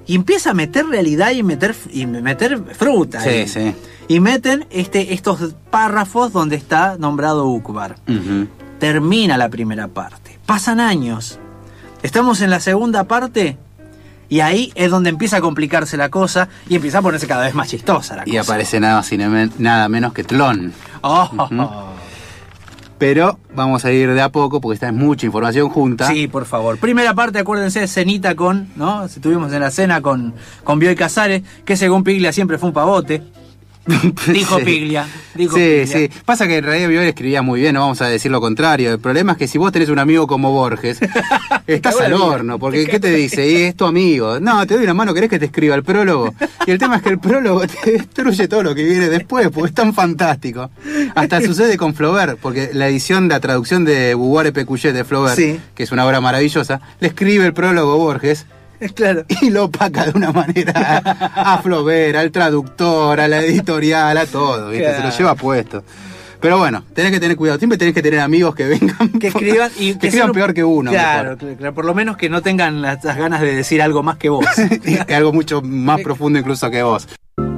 Y 0.09 0.14
empieza 0.14 0.50
a 0.50 0.55
meter 0.55 0.87
realidad 0.87 1.33
y 1.33 1.43
meter, 1.43 1.75
y 1.93 2.07
meter 2.07 2.61
fruta. 2.75 3.21
Sí, 3.21 3.28
ahí. 3.28 3.49
sí. 3.49 3.75
Y 4.09 4.21
meten 4.21 4.66
este, 4.71 5.14
estos 5.14 5.55
párrafos 5.71 6.33
donde 6.33 6.55
está 6.55 6.97
nombrado 6.97 7.47
Ukbar. 7.49 7.97
Termina 8.78 9.37
la 9.37 9.49
primera 9.49 9.88
parte. 9.88 10.38
Pasan 10.47 10.78
años. 10.81 11.38
Estamos 12.02 12.40
en 12.40 12.50
la 12.50 12.61
segunda 12.61 13.05
parte 13.05 13.59
y 14.28 14.40
ahí 14.40 14.73
es 14.75 14.90
donde 14.90 15.11
empieza 15.11 15.37
a 15.38 15.40
complicarse 15.40 15.97
la 15.97 16.09
cosa 16.09 16.49
y 16.68 16.76
empieza 16.76 16.99
a 16.99 17.02
ponerse 17.02 17.26
cada 17.26 17.45
vez 17.45 17.54
más 17.54 17.68
chistosa 17.68 18.16
la 18.16 18.23
Y 18.26 18.30
cosa. 18.37 18.40
aparece 18.42 18.80
nada, 18.80 18.97
más 18.97 19.12
y 19.12 19.18
nada 19.18 19.49
nada 19.59 19.88
menos 19.88 20.12
que 20.12 20.25
Tlón. 20.25 20.73
Oh. 21.02 21.92
Pero 22.99 23.38
vamos 23.54 23.85
a 23.85 23.92
ir 23.92 24.12
de 24.14 24.23
a 24.23 24.30
poco 24.30 24.61
porque 24.61 24.75
esta 24.75 24.87
es 24.88 24.95
mucha 24.95 25.26
información 25.26 25.68
junta. 25.68 26.09
Sí, 26.09 26.28
por 26.28 26.47
favor. 26.47 26.78
Primera 26.78 27.12
parte, 27.14 27.38
acuérdense, 27.38 27.87
cenita 27.88 28.35
con, 28.35 28.68
¿no? 28.75 29.04
Estuvimos 29.04 29.52
en 29.52 29.61
la 29.61 29.71
cena 29.71 30.00
con, 30.00 30.33
con 30.64 30.78
Bioy 30.78 30.97
Casares, 30.97 31.42
que 31.66 31.76
según 31.76 32.04
Piglia 32.04 32.33
siempre 32.33 32.56
fue 32.56 32.68
un 32.71 32.75
pavote. 32.75 33.23
Dijo 34.33 34.59
Sí. 34.59 34.64
Piglia. 34.64 35.07
Dijo 35.35 35.55
sí, 35.57 35.61
Piglia. 35.85 35.87
sí. 35.87 36.11
Pasa 36.25 36.47
que 36.47 36.57
en 36.59 36.64
realidad 36.64 36.88
Bioy 36.88 37.07
escribía 37.07 37.43
muy 37.43 37.61
bien, 37.61 37.75
no 37.75 37.81
vamos 37.81 38.00
a 38.02 38.09
decir 38.09 38.31
lo 38.31 38.40
contrario. 38.40 38.93
El 38.93 38.99
problema 38.99 39.33
es 39.33 39.38
que 39.38 39.49
si 39.49 39.59
vos 39.59 39.71
tenés 39.73 39.88
un 39.88 39.99
amigo 39.99 40.26
como 40.26 40.50
Borges, 40.52 40.99
estás 41.66 42.00
al 42.00 42.12
horno, 42.14 42.59
porque 42.59 42.87
¿qué 42.87 42.99
te 43.00 43.12
dice? 43.12 43.49
Y 43.50 43.57
es 43.62 43.76
tu 43.76 43.85
amigo. 43.85 44.40
No, 44.40 44.66
te 44.66 44.75
doy 44.75 44.85
una 44.85 44.95
mano, 44.95 45.14
¿querés 45.14 45.31
que 45.31 45.38
te 45.38 45.47
escriba 45.47 45.75
el 45.75 45.83
prólogo? 45.83 46.35
Y 46.66 46.71
el 46.71 46.78
tema 46.78 46.97
es 46.97 47.02
que 47.02 47.11
el 47.11 47.19
prólogo 47.19 47.62
te 47.66 47.93
destruye 47.93 48.49
todo 48.49 48.62
lo 48.62 48.75
que 48.75 48.85
viene 48.85 49.09
después, 49.09 49.49
porque 49.50 49.69
es 49.69 49.75
tan 49.75 49.95
fantástico. 49.95 50.71
Hasta 51.14 51.40
sucede 51.40 51.76
con 51.76 51.95
Flaubert, 51.95 52.38
porque 52.40 52.71
la 52.73 52.88
edición, 52.88 53.28
la 53.28 53.40
traducción 53.40 53.85
de 53.85 54.12
et 54.12 54.52
Pécuchet 54.55 54.95
de 54.95 55.05
Flaubert, 55.05 55.37
Sí. 55.37 55.61
que 55.75 55.83
es 55.85 55.93
una 55.93 56.07
obra 56.07 56.21
maravillosa, 56.21 56.81
le 57.00 57.09
escribe 57.09 57.47
el 57.47 57.52
prólogo 57.52 57.97
Borges 57.99 58.40
Es 58.40 58.47
claro. 58.95 59.25
y 59.42 59.50
lo 59.50 59.64
opaca 59.64 60.04
de 60.06 60.12
una 60.16 60.33
manera 60.33 61.02
a 61.35 61.59
Flaubert, 61.62 62.16
al 62.16 62.30
traductor, 62.30 63.21
a 63.21 63.28
la 63.28 63.40
editorial, 63.42 64.16
a 64.16 64.26
todo, 64.26 64.71
¿viste? 64.71 64.85
Claro. 64.87 64.99
Se 64.99 65.09
lo 65.09 65.18
lleva 65.18 65.35
puesto. 65.35 65.85
Pero 66.38 66.59
bueno, 66.59 66.85
tenés 66.95 67.12
que 67.12 67.18
tener 67.18 67.37
cuidado. 67.37 67.59
Siempre 67.59 67.78
tenés 67.78 67.95
que 67.95 68.02
tener 68.02 68.21
amigos 68.21 68.54
que 68.54 68.66
vengan. 68.66 69.09
Que 69.18 69.28
escriban 69.28 69.71
y 69.78 69.95
que 69.95 70.09
escriban 70.09 70.28
sean- 70.28 70.33
peor 70.33 70.52
que 70.54 70.62
uno. 70.64 70.90
Claro, 70.90 71.23
mejor. 71.30 71.38
claro, 71.38 71.56
claro, 71.56 71.75
por 71.75 71.85
lo 71.87 71.95
menos 71.95 72.16
que 72.18 72.28
no 72.28 72.42
tengan 72.42 72.83
las, 72.83 73.02
las 73.02 73.16
ganas 73.16 73.40
de 73.40 73.54
decir 73.54 73.80
algo 73.80 74.02
más 74.02 74.16
que 74.18 74.28
vos. 74.28 74.45
Y 74.85 75.12
Algo 75.12 75.33
mucho 75.33 75.62
más 75.62 76.00
profundo 76.02 76.38
incluso 76.38 76.71
que 76.71 76.83
vos. 76.83 77.09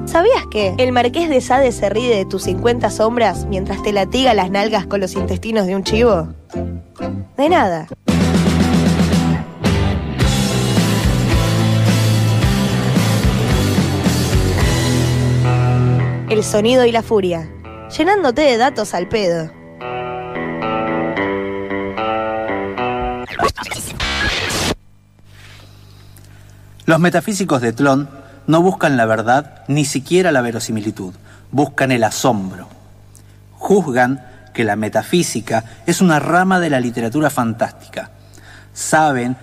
¿Sabías 0.06 0.46
que 0.50 0.74
el 0.78 0.92
marqués 0.92 1.28
de 1.28 1.40
Sade 1.40 1.70
se 1.72 1.90
ríe 1.90 2.16
de 2.16 2.24
tus 2.24 2.44
50 2.44 2.88
sombras 2.90 3.44
mientras 3.46 3.82
te 3.82 3.92
latiga 3.92 4.32
las 4.32 4.50
nalgas 4.50 4.86
con 4.86 5.00
los 5.00 5.14
intestinos 5.14 5.66
de 5.66 5.76
un 5.76 5.82
chivo? 5.84 6.28
De 7.36 7.48
nada. 7.48 7.88
El 16.30 16.44
sonido 16.44 16.84
y 16.84 16.92
la 16.92 17.02
furia, 17.02 17.48
llenándote 17.96 18.42
de 18.42 18.58
datos 18.58 18.92
al 18.92 19.08
pedo. 19.08 19.50
Los 26.84 27.00
metafísicos 27.00 27.62
de 27.62 27.72
Tlón 27.72 28.10
no 28.46 28.60
buscan 28.60 28.98
la 28.98 29.06
verdad 29.06 29.64
ni 29.68 29.86
siquiera 29.86 30.30
la 30.30 30.42
verosimilitud, 30.42 31.14
buscan 31.50 31.92
el 31.92 32.04
asombro. 32.04 32.68
Juzgan 33.56 34.22
que 34.52 34.64
la 34.64 34.76
metafísica 34.76 35.64
es 35.86 36.02
una 36.02 36.20
rama 36.20 36.60
de 36.60 36.68
la 36.68 36.80
literatura 36.80 37.30
fantástica. 37.30 38.10
Saben 38.74 39.34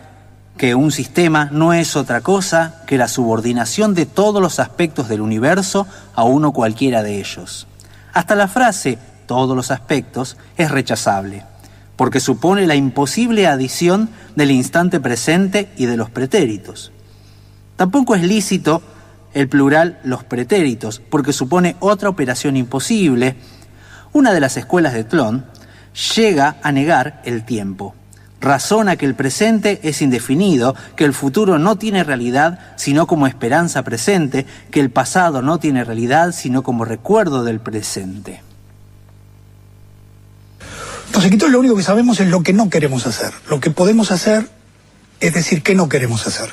que 0.58 0.74
un 0.74 0.92
sistema 0.92 1.50
no 1.52 1.74
es 1.74 1.96
otra 1.96 2.22
cosa 2.22 2.82
que 2.88 2.98
la 2.98 3.08
subordinación 3.08 3.94
de 3.94 4.06
todos 4.06 4.42
los 4.42 4.60
aspectos 4.60 5.10
del 5.10 5.22
universo 5.22 5.86
a 6.14 6.24
uno 6.24 6.54
cualquiera 6.54 7.04
de 7.04 7.20
ellos. 7.20 7.68
Hasta 8.14 8.36
la 8.36 8.48
frase 8.48 8.98
todos 9.26 9.56
los 9.56 9.72
aspectos 9.72 10.38
es 10.56 10.72
rechazable, 10.72 11.44
porque 11.98 12.22
supone 12.22 12.68
la 12.68 12.76
imposible 12.76 13.48
adición 13.48 14.10
del 14.36 14.52
instante 14.52 15.00
presente 15.00 15.70
y 15.76 15.88
de 15.88 15.98
los 15.98 16.10
pretéritos. 16.10 16.94
Tampoco 17.76 18.16
es 18.16 18.24
lícito 18.24 18.82
el 19.34 19.50
plural 19.50 20.00
los 20.06 20.24
pretéritos, 20.24 21.02
porque 21.10 21.34
supone 21.34 21.76
otra 21.82 22.08
operación 22.08 22.56
imposible. 22.56 23.36
Una 24.14 24.32
de 24.32 24.40
las 24.40 24.56
escuelas 24.56 24.94
de 24.94 25.04
Tlón 25.04 25.46
llega 26.16 26.56
a 26.64 26.72
negar 26.72 27.22
el 27.26 27.44
tiempo. 27.44 27.94
Razona 28.42 28.96
que 28.96 29.06
el 29.06 29.16
presente 29.16 29.80
es 29.84 30.02
indefinido, 30.02 30.76
que 30.96 31.06
el 31.06 31.14
futuro 31.14 31.58
no 31.58 31.78
tiene 31.78 32.04
realidad 32.04 32.60
sino 32.76 33.08
como 33.08 33.28
esperanza 33.28 33.84
presente, 33.84 34.46
que 34.72 34.80
el 34.80 34.90
pasado 34.90 35.42
no 35.42 35.60
tiene 35.60 35.84
realidad 35.84 36.34
sino 36.34 36.62
como 36.62 36.86
recuerdo 36.86 37.44
del 37.44 37.60
presente. 37.60 38.42
Entonces, 41.08 41.38
todo 41.38 41.50
lo 41.50 41.60
único 41.60 41.78
que 41.78 41.84
sabemos 41.84 42.20
es 42.20 42.28
lo 42.28 42.44
que 42.44 42.52
no 42.52 42.70
queremos 42.70 43.08
hacer. 43.08 43.32
Lo 43.50 43.62
que 43.62 43.72
podemos 43.72 44.12
hacer 44.12 44.50
es 45.22 45.34
decir 45.34 45.64
qué 45.64 45.74
no 45.74 45.88
queremos 45.88 46.28
hacer. 46.28 46.50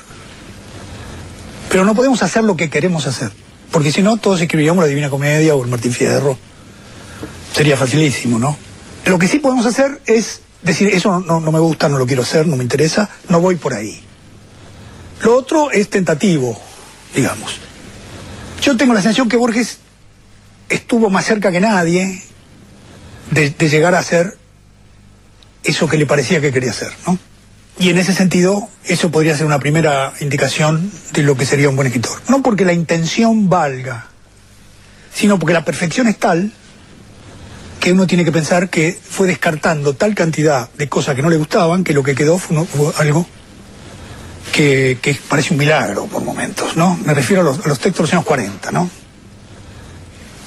Pero 1.69 1.85
no 1.85 1.95
podemos 1.95 2.23
hacer 2.23 2.45
lo 2.45 2.57
que 2.57 2.71
queremos 2.71 3.09
hacer. 3.09 3.33
Porque 3.73 3.91
si 3.91 4.03
no, 4.03 4.19
todos 4.19 4.41
escribiríamos 4.41 4.85
la 4.85 4.89
Divina 4.89 5.11
Comedia 5.11 5.57
o 5.57 5.65
el 5.65 5.71
Martín 5.71 5.93
Fierro. 5.93 6.39
Sería 7.53 7.77
facilísimo, 7.77 8.39
¿no? 8.39 8.57
Lo 9.07 9.19
que 9.19 9.27
sí 9.27 9.41
podemos 9.41 9.67
hacer 9.67 10.01
es 10.07 10.42
decir, 10.62 10.88
eso 10.88 11.21
no, 11.21 11.40
no- 11.40 11.52
me 11.52 11.59
gusta, 11.59 11.88
no 11.88 11.99
lo 11.99 12.07
quiero 12.07 12.23
hacer, 12.23 12.47
no 12.47 12.57
me 12.57 12.62
interesa, 12.62 13.09
no 13.28 13.40
voy 13.40 13.57
por 13.57 13.75
ahí. 13.75 14.00
Lo 15.23 15.37
otro 15.37 15.71
es 15.71 15.88
tentativo, 15.88 16.61
digamos. 17.14 17.57
Yo 18.62 18.76
tengo 18.76 18.95
la 18.95 19.00
sensación 19.02 19.28
que 19.28 19.37
Borges 19.37 19.78
estuvo 20.69 21.11
más 21.11 21.25
cerca 21.26 21.50
que 21.50 21.61
nadie 21.61 22.23
de, 23.31 23.50
de 23.50 23.69
llegar 23.69 23.95
a 23.95 23.99
hacer 24.00 24.37
eso 25.64 25.88
que 25.88 25.97
le 25.97 26.07
parecía 26.07 26.40
que 26.40 26.52
quería 26.52 26.71
hacer, 26.71 26.92
¿no? 27.07 27.19
Y 27.78 27.88
en 27.90 27.99
ese 27.99 28.12
sentido, 28.12 28.69
eso 28.85 29.11
podría 29.11 29.37
ser 29.37 29.47
una 29.47 29.59
primera 29.59 30.12
indicación 30.21 30.90
de 31.12 31.23
lo 31.23 31.37
que 31.37 31.47
sería 31.47 31.69
un 31.69 31.76
buen 31.76 31.87
escritor. 31.87 32.21
No 32.28 32.42
porque 32.42 32.64
la 32.64 32.73
intención 32.75 33.49
valga, 33.49 34.09
sino 35.14 35.38
porque 35.38 35.54
la 35.54 35.64
perfección 35.64 36.07
es 36.07 36.19
tal 36.19 36.52
que 37.83 37.91
uno 37.91 38.07
tiene 38.07 38.25
que 38.25 38.31
pensar 38.31 38.71
que 38.71 38.97
fue 39.03 39.27
descartando 39.27 39.95
tal 39.95 40.15
cantidad 40.15 40.71
de 40.79 40.89
cosas 40.89 41.17
que 41.17 41.23
no 41.23 41.29
le 41.29 41.37
gustaban 41.37 41.83
que 41.83 41.93
lo 41.93 42.05
que 42.05 42.15
quedó 42.15 42.39
fue, 42.39 42.65
algo 42.99 43.27
que, 44.53 45.19
parece 45.29 45.53
un 45.53 45.59
milagro 45.59 46.07
por 46.07 46.23
momentos, 46.23 46.77
¿no? 46.77 46.97
Me 47.05 47.12
refiero 47.12 47.43
a 47.43 47.45
los, 47.45 47.67
a 47.67 47.69
los 47.69 47.81
textos 47.81 47.97
de 47.97 48.03
los 48.03 48.12
años 48.12 48.25
40, 48.25 48.71
¿no? 48.71 48.89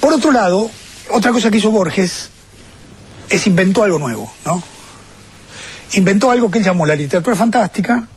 Por 0.00 0.14
otro 0.14 0.32
lado, 0.32 0.70
otra 1.10 1.30
cosa 1.30 1.50
que 1.50 1.58
hizo 1.58 1.70
Borges 1.70 2.30
es 3.28 3.46
inventó 3.46 3.82
algo 3.82 3.98
nuevo, 3.98 4.32
¿no? 4.46 4.62
Inventó 5.92 6.30
algo 6.30 6.50
que 6.50 6.60
él 6.60 6.64
llamó 6.64 6.86
la 6.86 6.94
literatura 6.96 7.36
fantástica 7.36 8.08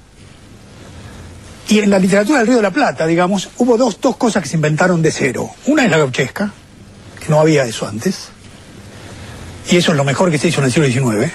Y 1.67 1.79
en 1.79 1.89
la 1.89 1.99
literatura 1.99 2.37
del 2.37 2.47
Río 2.47 2.55
de 2.57 2.63
la 2.63 2.71
Plata, 2.71 3.05
digamos, 3.05 3.49
hubo 3.57 3.75
dos, 3.75 3.99
dos 3.99 4.15
cosas 4.15 4.41
que 4.43 4.47
se 4.47 4.55
inventaron 4.55 5.01
de 5.01 5.11
cero. 5.11 5.49
Una 5.65 5.83
es 5.83 5.91
la 5.91 5.97
gauchesca, 5.97 6.53
que 7.19 7.27
no 7.27 7.41
había 7.41 7.65
eso 7.65 7.85
antes, 7.85 8.29
y 9.71 9.77
eso 9.77 9.91
es 9.91 9.97
lo 9.97 10.03
mejor 10.03 10.31
que 10.31 10.37
se 10.37 10.47
hizo 10.47 10.61
en 10.61 10.65
el 10.65 10.71
siglo 10.71 10.87
XIX. 10.87 11.31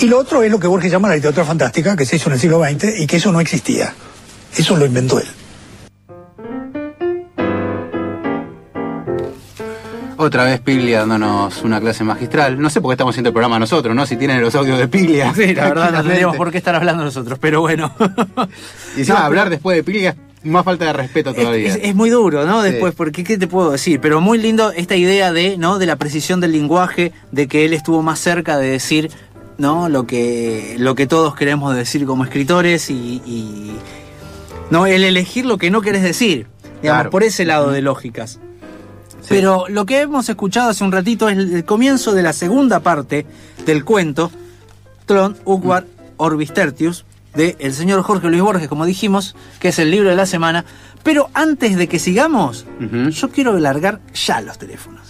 Y 0.00 0.06
lo 0.06 0.18
otro 0.18 0.42
es 0.42 0.50
lo 0.50 0.58
que 0.58 0.66
Borges 0.66 0.90
llama 0.90 1.08
la 1.08 1.14
literatura 1.14 1.46
fantástica, 1.46 1.96
que 1.96 2.04
se 2.04 2.16
hizo 2.16 2.28
en 2.28 2.34
el 2.34 2.40
siglo 2.40 2.62
XX 2.62 3.00
y 3.00 3.06
que 3.06 3.16
eso 3.16 3.32
no 3.32 3.40
existía. 3.40 3.94
Eso 4.56 4.76
lo 4.76 4.84
inventó 4.84 5.18
él. 5.18 5.26
Otra 10.16 10.44
vez 10.44 10.60
Piglia 10.60 11.00
dándonos 11.00 11.62
una 11.62 11.80
clase 11.80 12.04
magistral. 12.04 12.60
No 12.60 12.68
sé 12.68 12.82
por 12.82 12.90
qué 12.90 12.94
estamos 12.94 13.14
haciendo 13.14 13.30
el 13.30 13.32
programa 13.32 13.58
nosotros, 13.58 13.94
¿no? 13.96 14.04
Si 14.04 14.16
tienen 14.16 14.42
los 14.42 14.54
audios 14.54 14.78
de 14.78 14.86
Piglia. 14.86 15.32
Sí, 15.34 15.54
la 15.54 15.68
verdad 15.70 15.92
no 15.92 16.02
tendríamos 16.02 16.36
por 16.36 16.50
qué 16.50 16.58
estar 16.58 16.74
hablando 16.74 17.02
nosotros, 17.04 17.38
pero 17.40 17.62
bueno. 17.62 17.94
Y 18.96 19.00
encima 19.00 19.24
hablar 19.24 19.48
después 19.48 19.76
de 19.76 19.82
Piglia 19.82 20.16
más 20.42 20.64
falta 20.64 20.86
de 20.86 20.92
respeto 20.92 21.34
todavía. 21.34 21.68
Es, 21.74 21.80
es 21.82 21.94
muy 21.94 22.10
duro, 22.10 22.46
¿no? 22.46 22.62
Sí. 22.62 22.70
Después, 22.70 22.94
porque 22.94 23.24
¿qué 23.24 23.36
te 23.38 23.46
puedo 23.46 23.70
decir? 23.72 24.00
Pero 24.00 24.20
muy 24.20 24.38
lindo 24.38 24.72
esta 24.72 24.96
idea 24.96 25.32
de, 25.32 25.56
¿no? 25.58 25.78
De 25.78 25.86
la 25.86 25.96
precisión 25.96 26.40
del 26.40 26.52
lenguaje, 26.52 27.12
de 27.32 27.46
que 27.48 27.64
él 27.64 27.72
estuvo 27.72 28.02
más 28.02 28.18
cerca 28.20 28.56
de 28.58 28.68
decir, 28.70 29.10
¿no? 29.58 29.88
Lo 29.88 30.06
que, 30.06 30.76
lo 30.78 30.94
que 30.94 31.06
todos 31.06 31.34
queremos 31.34 31.74
decir 31.76 32.06
como 32.06 32.24
escritores 32.24 32.88
y, 32.90 33.20
y- 33.26 33.72
no, 34.70 34.86
el 34.86 35.02
elegir 35.04 35.44
lo 35.46 35.58
que 35.58 35.70
no 35.70 35.80
querés 35.82 36.02
decir, 36.02 36.46
digamos, 36.80 36.80
Claro. 37.00 37.10
por 37.10 37.22
ese 37.24 37.44
lado 37.44 37.70
de 37.72 37.82
lógicas. 37.82 38.38
Pero 39.28 39.66
lo 39.68 39.84
que 39.84 40.00
hemos 40.00 40.28
escuchado 40.28 40.70
hace 40.70 40.82
un 40.82 40.92
ratito 40.92 41.28
es 41.28 41.36
el 41.36 41.64
comienzo 41.64 42.14
de 42.14 42.22
la 42.22 42.32
segunda 42.32 42.80
parte 42.80 43.26
del 43.66 43.84
cuento, 43.84 44.30
Tron, 45.06 45.36
Uguar, 45.44 45.86
Orbis 46.16 46.54
Tertius, 46.54 47.04
de 47.34 47.56
el 47.60 47.72
señor 47.72 48.02
Jorge 48.02 48.28
Luis 48.28 48.42
Borges, 48.42 48.68
como 48.68 48.86
dijimos, 48.86 49.36
que 49.58 49.68
es 49.68 49.78
el 49.78 49.90
libro 49.90 50.10
de 50.10 50.16
la 50.16 50.26
semana. 50.26 50.64
Pero 51.02 51.30
antes 51.34 51.76
de 51.76 51.88
que 51.88 51.98
sigamos, 51.98 52.66
yo 53.10 53.30
quiero 53.30 53.58
largar 53.58 54.00
ya 54.12 54.40
los 54.40 54.58
teléfonos. 54.58 55.00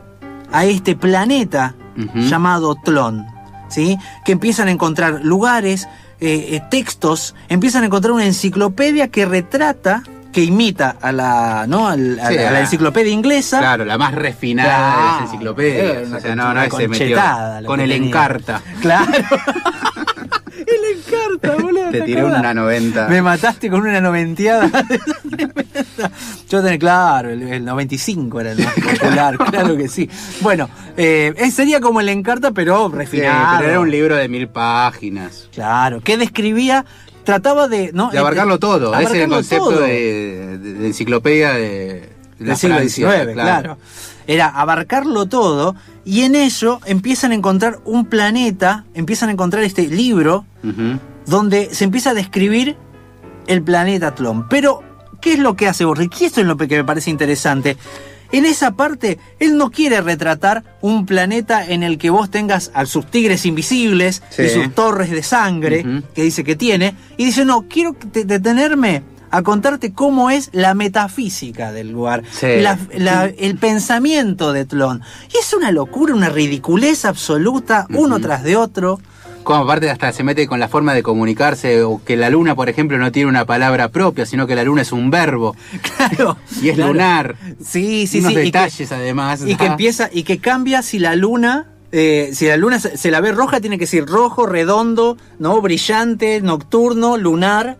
a 0.53 0.64
este 0.66 0.94
planeta 0.94 1.74
llamado 2.14 2.74
Tlon, 2.85 3.24
¿sí? 3.68 3.98
Que 4.24 4.33
empiezan 4.33 4.68
a 4.68 4.70
encontrar 4.70 5.20
lugares, 5.22 5.88
eh, 6.20 6.48
eh, 6.53 6.62
textos, 6.70 7.35
empiezan 7.48 7.83
a 7.83 7.87
encontrar 7.87 8.12
una 8.12 8.24
enciclopedia 8.27 9.09
que 9.09 9.27
retrata, 9.27 10.03
que 10.33 10.42
imita 10.42 10.96
a 11.00 11.12
la, 11.12 11.66
¿no? 11.68 11.87
A, 11.88 11.94
Sí, 11.94 12.00
la, 12.16 12.27
a 12.27 12.33
la 12.50 12.59
a- 12.59 12.61
enciclopedia 12.61 13.12
inglesa. 13.12 13.59
Claro, 13.61 13.85
la 13.85 13.96
más 13.98 14.14
refinada 14.14 14.96
de 14.96 15.03
las 15.12 15.22
enciclopedias. 15.31 15.96
eh, 16.11 16.14
o 16.16 16.20
sea, 16.20 16.35
no, 16.35 16.53
se 16.77 16.88
metió 16.88 17.18
con 17.66 17.81
el 17.81 17.90
tenía. 17.90 18.09
encarta. 18.09 18.61
Claro. 18.81 19.12
El 21.14 21.35
encarta, 21.35 21.62
boludo. 21.62 21.85
Te 21.90 21.98
¿te 22.00 22.05
tiré 22.07 22.24
una 22.24 22.55
90. 22.55 23.09
Me 23.09 23.22
mataste 23.22 23.70
con 23.70 23.81
una 23.81 24.00
noventeada. 24.00 24.70
Yo 26.48 26.62
tenía, 26.62 26.79
claro, 26.79 27.31
el, 27.31 27.42
el 27.42 27.64
95 27.64 28.40
era 28.40 28.53
el 28.53 28.62
más 28.64 28.74
popular, 29.00 29.37
claro 29.38 29.77
que 29.77 29.88
sí. 29.88 30.09
Bueno, 30.40 30.68
eh, 30.96 31.33
eh, 31.37 31.50
sería 31.50 31.81
como 31.81 32.00
el 32.00 32.09
Encarta, 32.09 32.50
pero 32.53 32.88
Sí, 32.90 32.96
refinado. 32.96 33.57
pero 33.59 33.70
era 33.70 33.81
un 33.81 33.90
libro 33.90 34.16
de 34.16 34.29
mil 34.29 34.48
páginas. 34.48 35.48
Claro, 35.55 36.00
que 36.00 36.16
describía, 36.16 36.85
trataba 37.24 37.68
de... 37.68 37.90
¿no? 37.92 38.11
De 38.11 38.18
abarcarlo 38.18 38.59
todo. 38.59 38.94
Ese 38.94 39.03
es 39.05 39.11
el 39.11 39.33
Abarcarlo 39.33 39.35
concepto 39.37 39.81
de, 39.81 40.59
de- 40.59 40.74
de 40.74 40.87
enciclopedia 40.87 41.53
de, 41.53 42.09
la 42.38 42.46
del 42.48 42.57
siglo 42.57 42.81
XIX, 42.81 43.33
claro. 43.33 43.79
Era 44.26 44.46
abarcarlo 44.48 45.26
todo 45.26 45.74
y 46.04 46.22
en 46.22 46.34
ello 46.34 46.80
empiezan 46.87 47.32
a 47.32 47.34
encontrar 47.34 47.80
un 47.84 48.06
planeta, 48.06 48.84
empiezan 48.94 49.28
a 49.28 49.32
encontrar 49.32 49.62
este 49.64 49.87
libro 49.88 50.44
donde 51.26 51.74
se 51.74 51.84
empieza 51.84 52.10
a 52.10 52.14
describir 52.14 52.76
el 53.46 53.62
planeta 53.62 54.14
Tlon. 54.14 54.48
Pero, 54.48 54.82
¿qué 55.20 55.34
es 55.34 55.38
lo 55.38 55.56
que 55.56 55.68
hace 55.68 55.84
Borges? 55.84 56.08
Y 56.20 56.24
esto 56.24 56.40
es 56.40 56.46
lo 56.46 56.56
que 56.56 56.66
me 56.68 56.84
parece 56.84 57.10
interesante. 57.10 57.76
En 58.32 58.46
esa 58.46 58.72
parte, 58.72 59.18
él 59.38 59.56
no 59.56 59.70
quiere 59.70 60.00
retratar 60.00 60.64
un 60.80 61.06
planeta 61.06 61.64
en 61.64 61.82
el 61.84 61.98
que 61.98 62.10
vos 62.10 62.30
tengas 62.30 62.70
a 62.74 62.84
sus 62.87 63.06
tigres 63.06 63.46
invisibles 63.46 64.22
Sí. 64.30 64.42
y 64.42 64.48
sus 64.48 64.74
torres 64.74 65.10
de 65.10 65.22
sangre, 65.22 66.02
que 66.14 66.22
dice 66.22 66.42
que 66.42 66.56
tiene, 66.56 66.96
y 67.16 67.26
dice, 67.26 67.44
no, 67.44 67.66
quiero 67.68 67.92
te- 67.92 68.24
detenerme 68.24 69.02
a 69.37 69.42
contarte 69.42 69.92
cómo 69.92 70.31
es 70.31 70.51
la 70.53 70.75
metafísica 70.75 71.73
del 71.73 71.90
lugar, 71.90 72.23
Sí. 72.31 72.47
la- 72.61 72.79
la- 72.97 73.27
el 73.27 73.57
pensamiento 73.59 74.53
de 74.53 74.64
Tlon. 74.64 75.03
Y 75.33 75.38
es 75.38 75.53
una 75.53 75.70
locura, 75.73 76.14
una 76.14 76.29
ridiculez 76.29 77.05
absoluta, 77.05 77.87
uno 77.90 78.18
tras 78.20 78.42
de 78.42 78.57
otro. 78.57 79.01
Como 79.42 79.62
aparte 79.64 79.90
hasta 79.90 80.11
se 80.12 80.23
mete 80.25 80.47
con 80.47 80.59
la 80.59 80.68
forma 80.68 80.94
de 80.94 81.03
comunicarse, 81.03 81.83
o 81.83 82.01
que 82.03 82.16
la 82.16 82.31
luna, 82.31 82.55
por 82.55 82.70
ejemplo, 82.70 82.97
no 82.97 83.12
tiene 83.12 83.29
una 83.29 83.44
palabra 83.44 83.88
propia, 83.90 84.25
sino 84.25 84.47
que 84.47 84.55
la 84.55 84.64
luna 84.64 84.81
es 84.83 84.90
un 84.92 85.11
verbo. 85.11 85.55
Claro. 85.99 86.38
Y 86.62 86.70
es 86.70 86.77
claro. 86.77 86.92
lunar. 86.92 87.37
Sí, 87.62 88.07
sí, 88.07 88.20
Unos 88.20 88.33
sí. 88.33 88.38
y 88.38 88.40
que- 88.40 88.44
detalles 88.44 88.92
además. 88.92 89.42
Y 89.47 89.57
que 89.57 89.64
¿no? 89.66 89.70
empieza, 89.73 90.09
y 90.11 90.23
que 90.23 90.38
cambia 90.38 90.81
si 90.81 90.99
la 90.99 91.14
luna, 91.14 91.66
eh, 91.96 92.30
si 92.33 92.48
la 92.48 92.57
luna 92.57 92.80
se, 92.80 92.96
se 92.96 93.11
la 93.12 93.20
ve 93.20 93.30
roja, 93.30 93.61
tiene 93.61 93.78
que 93.78 93.85
decir 93.85 94.04
rojo, 94.04 94.46
redondo, 94.46 95.16
¿no? 95.38 95.61
Brillante, 95.61 96.40
nocturno, 96.40 97.16
lunar. 97.16 97.78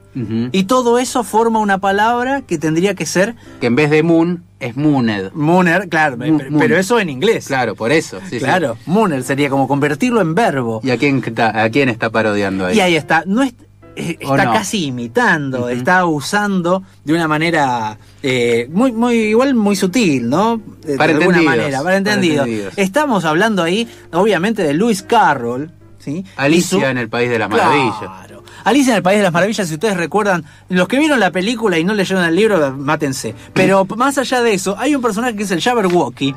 Y 0.53 0.65
todo 0.65 1.01
eso 1.01 1.25
forma 1.25 1.59
una 1.59 1.79
palabra 1.79 2.43
que 2.43 2.57
tendría 2.57 2.95
que 2.95 3.05
ser 3.05 3.35
Que 3.61 3.67
en 3.67 3.75
vez 3.75 3.91
de 3.91 4.05
moon, 4.05 4.45
es 4.61 4.77
mooned. 4.77 5.33
mooner, 5.33 5.89
claro, 5.89 6.17
pero, 6.17 6.33
moon. 6.35 6.57
pero 6.57 6.79
eso 6.79 7.01
en 7.01 7.11
inglés. 7.11 7.49
Claro, 7.49 7.75
por 7.75 7.91
eso. 7.91 8.21
sí, 8.31 8.39
sí. 8.39 8.39
claro, 8.39 8.77
mooner 8.87 9.25
sería 9.25 9.51
como 9.51 9.67
convertirlo 9.67 10.21
en 10.21 10.37
verbo. 10.37 10.81
¿Y 10.85 10.91
a 10.93 10.99
quién, 10.99 11.21
está, 11.27 11.65
a 11.65 11.69
quién 11.69 11.89
está 11.89 12.11
parodiando 12.11 12.67
ahí? 12.67 12.77
Y 12.77 12.81
ahí 12.81 12.95
está, 12.95 13.25
no 13.27 13.43
es, 13.43 13.51
eh, 13.51 13.55
¿O 13.55 13.64
está 13.97 14.45
no? 14.45 14.53
casi 14.53 14.87
imitando, 14.87 15.69
está 15.69 16.05
usando 16.07 16.83
de 17.05 17.13
una 17.15 17.29
manera 17.29 17.97
eh, 18.23 18.69
muy, 18.73 18.93
muy, 18.93 19.15
igual 19.17 19.55
muy 19.55 19.77
sutil, 19.77 20.29
¿no? 20.29 20.61
De, 20.83 20.97
Para 20.97 21.13
de 21.13 21.19
alguna 21.21 21.43
manera, 21.43 21.65
para 21.79 21.83
para 21.85 21.97
entendido. 21.97 22.45
entendidos. 22.45 22.75
Estamos 22.77 23.25
hablando 23.25 23.63
ahí, 23.63 23.89
obviamente, 24.13 24.63
de 24.63 24.75
Lewis 24.75 25.03
Carroll, 25.03 25.71
¿sí? 25.99 26.25
Alicia 26.37 26.79
su- 26.81 26.85
en 26.85 26.99
el 26.99 27.09
País 27.09 27.31
de 27.31 27.39
las 27.39 27.49
Maravillas. 27.51 27.99
Claro. 27.99 28.43
Alicia 28.65 28.93
en 28.93 28.97
el 28.97 29.03
País 29.03 29.19
de 29.19 29.25
las 29.25 29.33
Maravillas, 29.33 29.69
si 29.69 29.75
ustedes 29.75 29.97
recuerdan, 29.97 30.45
los 30.71 30.89
que 30.89 30.99
vieron 30.99 31.21
la 31.21 31.31
película 31.31 31.79
y 31.79 31.85
no 31.85 31.93
leyeron 31.95 32.25
el 32.25 32.35
libro, 32.35 32.73
mátense. 32.77 33.35
Pero 33.53 33.85
más 33.97 34.17
allá 34.19 34.43
de 34.43 34.55
eso, 34.55 34.75
hay 34.79 34.95
un 34.95 35.03
personaje 35.03 35.37
que 35.37 35.43
es 35.43 35.51
el 35.51 35.61
Jabberwocky. 35.61 36.35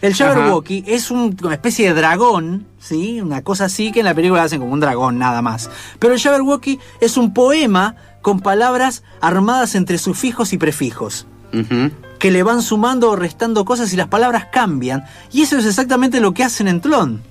El 0.00 0.14
Jabberwocky 0.14 0.84
es 0.86 1.10
un- 1.10 1.36
una 1.42 1.54
especie 1.54 1.88
de 1.88 2.00
dragón, 2.00 2.66
¿sí? 2.78 3.20
Una 3.20 3.42
cosa 3.42 3.64
así 3.66 3.90
que 3.92 4.00
en 4.00 4.04
la 4.06 4.14
película 4.14 4.42
hacen 4.44 4.60
como 4.60 4.72
un 4.72 4.80
dragón 4.80 5.18
nada 5.18 5.42
más. 5.42 5.70
Pero 5.98 6.14
el 6.14 6.20
Jabberwocky 6.20 6.78
es 7.00 7.16
un 7.16 7.34
poema 7.34 7.96
con 8.22 8.40
palabras 8.40 9.02
armadas 9.20 9.74
entre 9.74 9.98
sufijos 9.98 10.52
y 10.52 10.58
prefijos 10.58 11.26
que 12.18 12.30
le 12.30 12.42
van 12.42 12.60
sumando 12.62 13.10
o 13.10 13.16
restando 13.16 13.64
cosas 13.64 13.92
y 13.92 13.96
las 13.96 14.08
palabras 14.08 14.46
cambian. 14.52 15.04
Y 15.32 15.42
eso 15.42 15.56
es 15.56 15.64
exactamente 15.64 16.20
lo 16.20 16.34
que 16.34 16.44
hacen 16.44 16.68
en 16.68 16.80
Tlon 16.80 17.22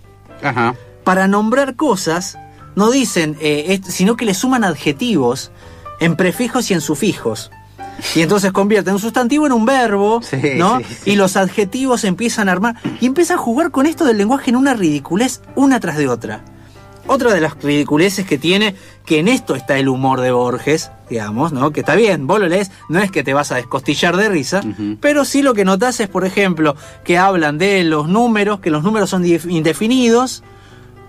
Ajá. 0.44 0.74
para 1.04 1.28
nombrar 1.28 1.76
cosas, 1.76 2.38
no 2.76 2.90
dicen, 2.90 3.38
eh, 3.40 3.80
sino 3.88 4.16
que 4.18 4.26
le 4.26 4.34
suman 4.34 4.64
adjetivos 4.64 5.52
en 6.00 6.16
prefijos 6.16 6.70
y 6.72 6.74
en 6.74 6.82
sufijos. 6.82 7.52
Y 8.16 8.22
entonces 8.22 8.52
convierten 8.52 8.94
un 8.94 9.00
sustantivo 9.00 9.46
en 9.46 9.54
un 9.54 9.66
verbo, 9.66 10.22
Sí, 10.22 10.38
¿no? 10.58 10.80
sí, 10.80 10.86
sí. 11.04 11.12
Y 11.12 11.16
los 11.16 11.36
adjetivos 11.38 12.04
empiezan 12.04 12.50
a 12.50 12.52
armar. 12.54 12.76
Y 13.02 13.06
empieza 13.06 13.36
a 13.36 13.38
jugar 13.38 13.72
con 13.72 13.86
esto 13.86 14.06
del 14.06 14.18
lenguaje 14.18 14.50
en 14.52 14.56
una 14.56 14.74
ridiculez 14.74 15.42
una 15.56 15.80
tras 15.80 15.98
de 15.98 16.08
otra. 16.08 16.42
otra 17.10 17.34
de 17.34 17.40
las 17.40 17.56
ridiculeces 17.64 18.26
que 18.28 18.38
tiene, 18.38 18.76
que 19.06 19.20
en 19.20 19.30
esto 19.30 19.56
está 19.56 19.78
el 19.78 19.88
humor 19.88 20.20
de 20.20 20.32
Borges, 20.32 20.92
digamos, 21.10 21.54
¿no? 21.54 21.72
Que 21.72 21.80
está 21.80 21.96
bien, 21.96 22.28
vos 22.28 22.38
lo 22.38 22.50
lees, 22.50 22.70
no 22.90 23.00
es 23.00 23.12
que 23.12 23.24
te 23.24 23.34
vas 23.34 23.50
a 23.54 23.56
descostillar 23.56 24.18
de 24.18 24.28
risa, 24.28 24.60
pero 25.00 25.24
sí 25.24 25.42
lo 25.42 25.54
que 25.54 25.64
notas 25.64 26.02
es, 26.02 26.10
por 26.10 26.26
ejemplo, 26.26 26.76
que 27.06 27.18
hablan 27.18 27.58
de 27.58 27.86
los 27.86 28.10
números, 28.10 28.60
que 28.60 28.70
los 28.72 28.84
números 28.84 29.10
son 29.10 29.26
indefinidos, 29.26 30.44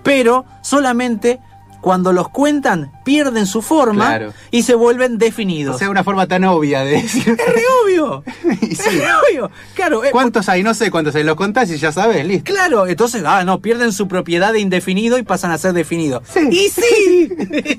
pero 0.04 0.44
solamente 0.62 1.40
cuando 1.80 2.12
los 2.12 2.28
cuentan 2.28 2.90
pierden 3.04 3.46
su 3.46 3.62
forma 3.62 4.06
Claro. 4.08 4.32
y 4.50 4.62
se 4.64 4.74
vuelven 4.74 5.16
definidos. 5.18 5.76
O 5.76 5.78
sea, 5.78 5.90
una 5.90 6.02
forma 6.04 6.26
tan 6.26 6.44
obvia 6.44 6.80
de 6.84 7.02
decir. 7.02 7.28
es 7.28 7.54
re 7.54 7.62
obvio. 7.84 8.24
Es 8.68 8.84
re 8.84 9.04
obvio. 9.14 9.50
Claro, 9.74 10.04
eh, 10.04 10.10
¿Cuántos 10.10 10.48
hay? 10.48 10.62
No 10.62 10.74
sé 10.74 10.90
cuántos 10.90 11.14
hay. 11.14 11.22
Lo 11.24 11.36
contás 11.36 11.70
y 11.70 11.76
ya 11.78 11.92
sabes, 11.92 12.24
listo. 12.26 12.52
Claro, 12.52 12.86
entonces, 12.86 13.22
ah, 13.26 13.44
no, 13.44 13.60
pierden 13.60 13.92
su 13.92 14.08
propiedad 14.08 14.52
de 14.52 14.60
indefinido 14.60 15.18
y 15.18 15.22
pasan 15.22 15.50
a 15.52 15.58
ser 15.58 15.72
definido. 15.72 16.22
Sí. 16.32 16.40
Y 16.50 16.68
sí, 16.70 17.28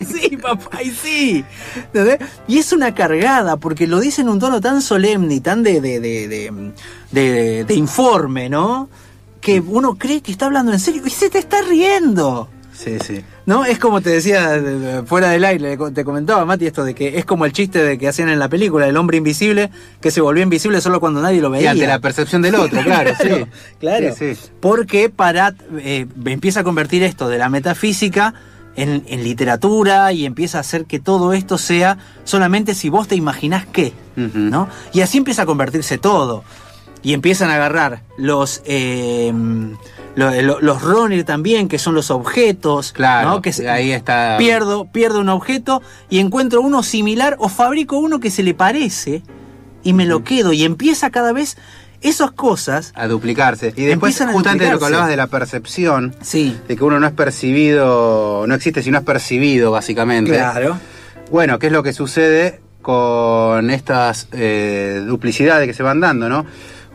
sí, 0.30 0.38
papá, 0.38 0.82
y 0.84 0.92
sí. 0.92 1.44
¿Entendés? 1.76 2.20
Y 2.48 2.60
es 2.60 2.72
una 2.72 2.96
cargada, 2.96 3.58
porque 3.58 3.86
lo 3.88 4.00
dice 4.00 4.22
en 4.22 4.30
un 4.30 4.40
tono 4.40 4.62
tan 4.62 4.82
solemne 4.82 5.36
y 5.36 5.40
tan 5.42 5.64
de, 5.64 5.82
de, 5.82 6.00
de, 6.00 6.28
de, 6.28 6.72
de- 7.12 7.66
de 7.66 7.74
informe, 7.76 8.50
¿no? 8.50 8.90
Que 9.42 9.60
uno 9.62 9.96
cree 9.98 10.22
que 10.22 10.32
está 10.32 10.46
hablando 10.48 10.72
en 10.74 10.80
serio 10.80 11.02
y 11.06 11.10
se 11.10 11.30
te 11.30 11.38
está 11.40 11.62
riendo. 11.62 12.50
Sí, 12.82 12.98
sí. 13.06 13.22
¿No? 13.46 13.66
Es 13.66 13.78
como 13.78 14.00
te 14.00 14.10
decía 14.10 14.56
eh, 14.56 15.02
fuera 15.06 15.32
del 15.32 15.44
aire, 15.44 15.78
te 15.94 16.06
comentaba 16.06 16.46
Mati 16.46 16.66
esto 16.66 16.86
de 16.86 16.96
que 16.96 17.18
es 17.18 17.26
como 17.26 17.44
el 17.46 17.52
chiste 17.52 17.84
de 17.84 17.98
que 17.98 18.08
hacían 18.08 18.30
en 18.30 18.40
la 18.40 18.48
película, 18.48 18.88
el 18.88 18.96
hombre 18.96 19.18
invisible, 19.18 19.70
que 20.00 20.12
se 20.12 20.22
volvió 20.22 20.42
invisible 20.44 20.80
solo 20.80 21.02
cuando 21.02 21.22
nadie 21.22 21.42
lo 21.42 21.50
Y 21.50 21.52
veía. 21.52 21.72
ante 21.72 21.86
la 21.88 22.00
percepción 22.00 22.42
del 22.42 22.56
otro, 22.56 22.82
claro, 22.82 23.12
sí. 23.22 23.46
Claro. 23.82 24.16
Sí, 24.16 24.34
sí. 24.34 24.50
Porque 24.62 25.10
para 25.10 25.56
eh, 25.80 26.06
empieza 26.26 26.62
a 26.62 26.64
convertir 26.64 27.04
esto 27.04 27.28
de 27.28 27.38
la 27.38 27.50
metafísica 27.50 28.34
en, 28.78 29.04
en 29.08 29.24
literatura 29.26 30.14
y 30.14 30.26
empieza 30.26 30.60
a 30.60 30.62
hacer 30.62 30.86
que 30.86 31.00
todo 31.00 31.34
esto 31.34 31.58
sea 31.58 31.98
solamente 32.24 32.76
si 32.76 32.88
vos 32.88 33.10
te 33.10 33.16
imaginás 33.16 33.66
qué. 33.66 33.92
¿no? 34.16 34.70
Y 34.94 35.02
así 35.02 35.18
empieza 35.18 35.42
a 35.42 35.46
convertirse 35.46 35.98
todo. 35.98 36.46
Y 37.02 37.14
empiezan 37.14 37.50
a 37.50 37.56
agarrar 37.56 38.04
los 38.18 38.62
eh, 38.66 39.34
lo- 40.20 40.60
los 40.62 40.82
Ronir 40.82 41.24
también, 41.24 41.68
que 41.68 41.78
son 41.80 41.96
los 41.96 42.12
objetos, 42.12 42.92
Claro, 42.94 43.30
¿no? 43.30 43.42
Que 43.42 43.54
se- 43.54 43.70
ahí 43.70 43.92
está. 43.92 44.36
pierdo, 44.38 44.86
pierdo 44.92 45.20
un 45.20 45.30
objeto 45.30 45.82
y 46.10 46.20
encuentro 46.20 46.62
uno 46.62 46.84
similar 46.84 47.36
o 47.40 47.50
fabrico 47.50 47.98
uno 47.98 48.20
que 48.20 48.30
se 48.32 48.44
le 48.44 48.54
parece 48.54 49.24
y 49.84 49.94
me 49.94 50.06
lo 50.06 50.24
quedo 50.24 50.52
y 50.54 50.64
empieza 50.64 51.10
cada 51.10 51.32
vez 51.32 51.58
esas 52.02 52.32
cosas. 52.32 52.92
A 52.96 53.08
duplicarse. 53.08 53.74
Y 53.76 53.84
después, 53.86 54.18
justamente 54.32 54.66
de 54.66 54.72
lo 54.72 54.80
que 54.80 54.86
hablabas 54.86 55.10
de 55.10 55.18
la 55.18 55.28
percepción, 55.28 56.16
Sí, 56.22 56.58
de 56.68 56.76
que 56.78 56.84
uno 56.84 57.00
no 57.00 57.08
es 57.08 57.14
percibido, 57.14 58.46
no 58.48 58.56
existe 58.56 58.84
si 58.84 58.92
no 58.92 58.98
es 59.00 59.04
percibido, 59.04 59.72
básicamente. 59.72 60.32
claro. 60.32 60.78
Bueno, 61.32 61.60
¿qué 61.60 61.68
es 61.68 61.74
lo 61.74 61.84
que 61.84 61.94
sucede 61.94 62.62
con 62.82 63.70
estas 63.70 64.28
eh, 64.32 65.04
duplicidades 65.06 65.68
que 65.68 65.74
se 65.74 65.84
van 65.84 66.00
dando, 66.00 66.28
no? 66.30 66.46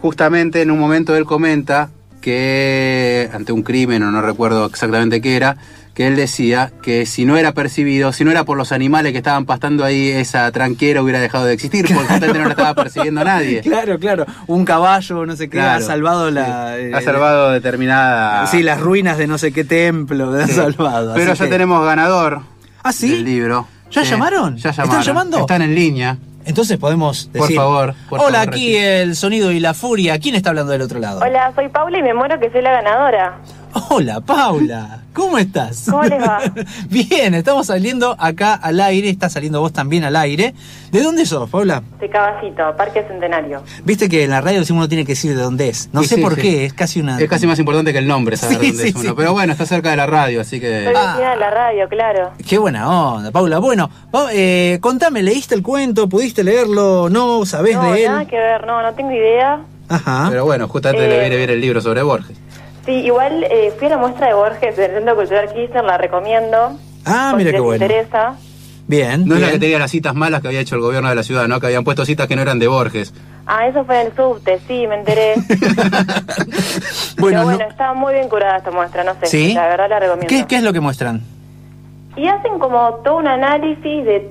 Justamente 0.00 0.62
en 0.62 0.70
un 0.70 0.78
momento 0.78 1.14
él 1.16 1.24
comenta 1.24 1.90
que 2.24 3.28
ante 3.32 3.52
un 3.52 3.62
crimen, 3.62 4.02
o 4.02 4.10
no 4.10 4.20
recuerdo 4.22 4.66
exactamente 4.66 5.20
qué 5.20 5.36
era, 5.36 5.56
que 5.94 6.08
él 6.08 6.16
decía 6.16 6.72
que 6.82 7.06
si 7.06 7.24
no 7.24 7.36
era 7.36 7.52
percibido, 7.52 8.12
si 8.12 8.24
no 8.24 8.30
era 8.32 8.42
por 8.44 8.56
los 8.56 8.72
animales 8.72 9.12
que 9.12 9.18
estaban 9.18 9.44
pastando 9.44 9.84
ahí, 9.84 10.08
esa 10.08 10.50
tranquera 10.50 11.02
hubiera 11.02 11.20
dejado 11.20 11.44
de 11.44 11.52
existir, 11.54 11.86
porque 11.86 11.94
justamente 12.08 12.38
no 12.38 12.44
la 12.46 12.50
estaba 12.50 12.74
percibiendo 12.74 13.22
nadie. 13.32 13.60
Claro, 13.60 13.98
claro. 14.00 14.26
Un 14.48 14.64
caballo, 14.64 15.24
no 15.24 15.36
sé 15.36 15.48
qué, 15.48 15.58
Claro, 15.58 15.84
ha 15.84 15.86
salvado 15.86 16.28
sí. 16.28 16.34
la. 16.34 16.78
eh, 16.78 16.92
ha 16.94 17.00
salvado 17.00 17.52
determinada... 17.52 18.46
Sí, 18.48 18.62
las 18.64 18.80
ruinas 18.80 19.18
de 19.18 19.26
no 19.28 19.38
sé 19.38 19.52
qué 19.52 19.62
templo, 19.64 20.32
ha 20.34 20.46
Sí. 20.48 20.54
salvado. 20.54 21.14
Pero 21.14 21.34
ya 21.34 21.44
que- 21.44 21.50
tenemos 21.50 21.84
ganador 21.84 22.40
¿Ah, 22.82 22.92
sí? 22.92 23.10
del 23.10 23.24
libro. 23.24 23.68
¿Ya 23.92 24.02
Sí, 24.04 24.10
llamaron? 24.10 24.56
Ya 24.56 24.70
¿Están 24.70 24.86
llamaron. 24.86 25.04
llamando? 25.04 25.38
Están 25.38 25.62
en 25.62 25.74
línea. 25.76 26.16
Entonces 26.46 26.76
podemos 26.78 27.26
Por 27.32 27.42
decir. 27.42 27.56
favor, 27.56 27.94
por 28.08 28.20
Hola, 28.20 28.38
favor, 28.40 28.54
aquí 28.54 28.76
el 28.76 29.16
sonido 29.16 29.50
y 29.52 29.60
la 29.60 29.72
furia. 29.74 30.18
¿Quién 30.18 30.34
está 30.34 30.50
hablando 30.50 30.72
del 30.72 30.82
otro 30.82 30.98
lado? 31.00 31.20
Hola, 31.22 31.52
soy 31.54 31.68
Paula 31.68 31.98
y 31.98 32.02
me 32.02 32.12
muero 32.14 32.38
que 32.38 32.50
soy 32.50 32.62
la 32.62 32.72
ganadora. 32.72 33.38
Hola, 33.90 34.20
Paula. 34.20 35.00
¿Cómo 35.14 35.38
estás? 35.38 35.86
¿Cómo 35.88 36.02
les 36.02 36.20
va? 36.20 36.40
Bien, 36.90 37.34
estamos 37.34 37.68
saliendo 37.68 38.16
acá 38.18 38.54
al 38.54 38.80
aire, 38.80 39.08
está 39.08 39.28
saliendo 39.30 39.60
vos 39.60 39.72
también 39.72 40.02
al 40.04 40.16
aire. 40.16 40.54
¿De 40.90 41.02
dónde 41.02 41.24
sos, 41.24 41.48
Paula? 41.48 41.82
De 42.00 42.08
Cabacito, 42.10 42.62
Parque 42.76 43.04
Centenario. 43.06 43.62
Viste 43.84 44.08
que 44.08 44.24
en 44.24 44.30
la 44.30 44.40
radio 44.40 44.62
uno 44.70 44.88
tiene 44.88 45.04
que 45.04 45.12
decir 45.12 45.36
de 45.36 45.42
dónde 45.42 45.68
es. 45.68 45.88
No 45.92 46.02
Sí, 46.02 46.08
sé 46.08 46.14
sí, 46.16 46.20
por 46.20 46.34
sí. 46.34 46.40
qué, 46.42 46.64
es 46.64 46.72
casi 46.74 47.00
una. 47.00 47.20
Es 47.20 47.28
casi 47.28 47.46
más 47.46 47.58
importante 47.60 47.92
que 47.92 47.98
el 47.98 48.08
nombre, 48.08 48.36
saber 48.36 48.58
Sí, 48.58 48.66
dónde 48.68 48.82
sí, 48.82 48.88
es 48.88 48.94
uno. 48.96 49.04
sí. 49.10 49.14
Pero 49.16 49.32
bueno, 49.32 49.52
está 49.52 49.66
cerca 49.66 49.90
de 49.90 49.96
la 49.96 50.06
radio, 50.06 50.40
así 50.40 50.58
que. 50.60 50.92
Ah. 50.94 51.16
de 51.16 51.36
la 51.40 51.50
radio, 51.50 51.88
claro. 51.88 52.32
Qué 52.46 52.58
buena 52.58 52.88
onda, 52.90 53.30
Paula. 53.30 53.58
Bueno, 53.60 53.88
eh, 54.32 54.78
contame, 54.80 55.22
¿leíste 55.22 55.54
el 55.54 55.62
cuento? 55.62 56.08
¿Pudiste 56.08 56.42
leerlo? 56.42 57.08
¿No? 57.08 57.46
¿Sabés 57.46 57.76
No, 57.76 57.92
de 57.92 58.04
él? 58.04 58.10
nada 58.10 58.24
que 58.24 58.36
ver, 58.36 58.66
no, 58.66 58.82
no 58.82 58.92
tengo 58.94 59.12
idea. 59.12 59.60
Ajá. 59.88 60.26
Pero 60.30 60.44
bueno, 60.44 60.66
justamente 60.66 61.04
Eh, 61.06 61.08
le 61.08 61.20
viene 61.20 61.36
bien 61.36 61.50
el 61.50 61.60
libro 61.60 61.80
sobre 61.80 62.02
Borges. 62.02 62.36
Sí, 62.84 62.92
igual 62.92 63.44
eh, 63.50 63.72
fui 63.78 63.86
a 63.86 63.90
la 63.90 63.96
muestra 63.98 64.26
de 64.28 64.34
Borges 64.34 64.76
del 64.76 64.90
Centro 64.92 65.16
Cultural 65.16 65.52
Kirchner, 65.52 65.84
la 65.84 65.96
recomiendo. 65.98 66.78
Ah, 67.06 67.32
mira 67.36 67.50
qué 67.52 67.60
bueno. 67.60 67.84
interesa. 67.84 68.34
Bien. 68.86 69.26
No 69.26 69.34
es 69.36 69.40
la 69.40 69.50
que 69.50 69.58
tenía 69.58 69.78
las 69.78 69.90
citas 69.90 70.14
malas 70.14 70.42
que 70.42 70.48
había 70.48 70.60
hecho 70.60 70.74
el 70.74 70.82
gobierno 70.82 71.08
de 71.08 71.14
la 71.14 71.22
ciudad, 71.22 71.48
¿no? 71.48 71.58
Que 71.60 71.66
habían 71.68 71.84
puesto 71.84 72.04
citas 72.04 72.26
que 72.28 72.36
no 72.36 72.42
eran 72.42 72.58
de 72.58 72.66
Borges. 72.68 73.14
Ah, 73.46 73.66
eso 73.66 73.84
fue 73.84 74.00
en 74.00 74.06
el 74.08 74.16
subte, 74.16 74.58
sí, 74.68 74.86
me 74.86 74.96
enteré. 74.96 75.34
Bueno, 77.18 77.38
Pero 77.38 77.44
bueno, 77.44 77.58
no- 77.64 77.70
estaba 77.70 77.94
muy 77.94 78.12
bien 78.14 78.28
curada 78.28 78.58
esta 78.58 78.70
muestra, 78.70 79.04
no 79.04 79.14
sé. 79.20 79.26
¿Sí? 79.26 79.54
La 79.54 79.68
verdad 79.68 79.88
la 79.88 79.98
recomiendo. 80.00 80.28
¿Qué, 80.28 80.46
¿Qué 80.46 80.56
es 80.56 80.62
lo 80.62 80.72
que 80.72 80.80
muestran? 80.80 81.22
Y 82.16 82.26
hacen 82.28 82.58
como 82.58 82.94
todo 83.04 83.16
un 83.18 83.28
análisis 83.28 84.04
de, 84.04 84.28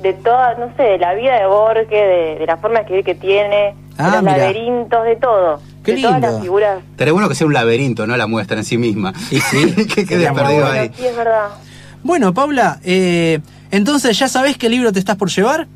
de 0.00 0.12
toda, 0.14 0.54
no 0.54 0.74
sé, 0.76 0.82
de 0.82 0.98
la 0.98 1.14
vida 1.14 1.38
de 1.38 1.46
Borges, 1.46 1.88
de, 1.88 2.36
de 2.40 2.46
la 2.46 2.56
forma 2.56 2.76
de 2.78 2.82
escribir 2.82 3.04
que 3.04 3.14
tiene, 3.14 3.74
Ah, 3.98 4.10
de 4.10 4.16
los 4.16 4.24
laberintos, 4.24 5.04
de 5.04 5.16
todo. 5.16 5.60
Qué 5.84 5.94
de 5.96 6.02
todas 6.02 6.20
lindo. 6.20 6.32
las 6.32 6.42
figuras. 6.42 6.78
Estaría 6.92 7.12
bueno 7.12 7.28
que 7.28 7.34
sea 7.34 7.46
un 7.46 7.52
laberinto, 7.52 8.06
no 8.06 8.16
la 8.16 8.26
muestra 8.26 8.56
en 8.58 8.64
sí 8.64 8.78
misma. 8.78 9.12
Y 9.30 9.40
sí, 9.40 9.86
que 9.94 10.06
quede 10.06 10.32
perdido 10.32 10.62
Bueno, 10.66 10.66
ahí. 10.80 10.90
sí, 10.96 11.06
es 11.06 11.16
verdad. 11.16 11.48
Bueno, 12.02 12.34
Paula, 12.34 12.80
eh, 12.84 13.40
entonces 13.70 14.18
ya 14.18 14.28
sabés 14.28 14.56
qué 14.58 14.68
libro 14.68 14.92
te 14.92 14.98
estás 14.98 15.16
por 15.16 15.30
llevar. 15.30 15.66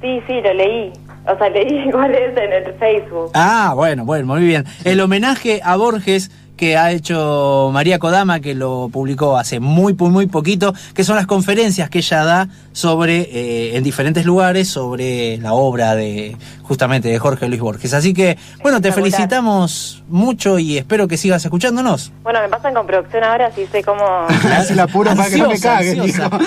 Sí, 0.00 0.20
sí, 0.26 0.40
lo 0.42 0.52
leí. 0.54 0.92
O 1.26 1.38
sea, 1.38 1.48
leí 1.48 1.78
igual 1.88 2.14
es 2.14 2.36
en 2.36 2.52
el 2.52 2.74
Facebook. 2.74 3.30
Ah, 3.34 3.72
bueno, 3.74 4.04
bueno, 4.04 4.26
muy 4.26 4.44
bien. 4.44 4.64
El 4.84 5.00
homenaje 5.00 5.60
a 5.64 5.76
Borges 5.76 6.30
que 6.56 6.76
ha 6.76 6.92
hecho 6.92 7.70
María 7.72 7.98
Kodama, 7.98 8.38
que 8.38 8.54
lo 8.54 8.88
publicó 8.92 9.36
hace 9.36 9.58
muy, 9.58 9.92
muy, 9.94 10.10
muy 10.10 10.26
poquito, 10.28 10.72
que 10.94 11.02
son 11.02 11.16
las 11.16 11.26
conferencias 11.26 11.90
que 11.90 11.98
ella 11.98 12.24
da 12.24 12.48
sobre, 12.70 13.22
eh, 13.22 13.76
en 13.76 13.82
diferentes 13.82 14.24
lugares, 14.24 14.68
sobre 14.68 15.36
la 15.38 15.52
obra 15.52 15.96
de, 15.96 16.36
justamente, 16.64 17.08
de 17.08 17.18
Jorge 17.18 17.46
Luis 17.46 17.60
Borges. 17.60 17.94
Así 17.94 18.12
que, 18.12 18.36
bueno, 18.62 18.80
te 18.80 18.90
felicitamos 18.90 20.02
mucho 20.08 20.58
y 20.58 20.78
espero 20.78 21.06
que 21.06 21.16
sigas 21.16 21.44
escuchándonos. 21.44 22.12
Bueno, 22.22 22.40
me 22.40 22.48
pasan 22.48 22.74
con 22.74 22.86
producción 22.86 23.22
ahora, 23.22 23.52
sí 23.54 23.66
sé 23.70 23.84
cómo... 23.84 24.04
Hace 24.56 24.74
la 24.74 24.86
pura 24.86 25.14
para 25.14 25.28
que 25.30 25.36
no 25.36 25.48
me 25.48 25.54
dijo. 25.56 26.30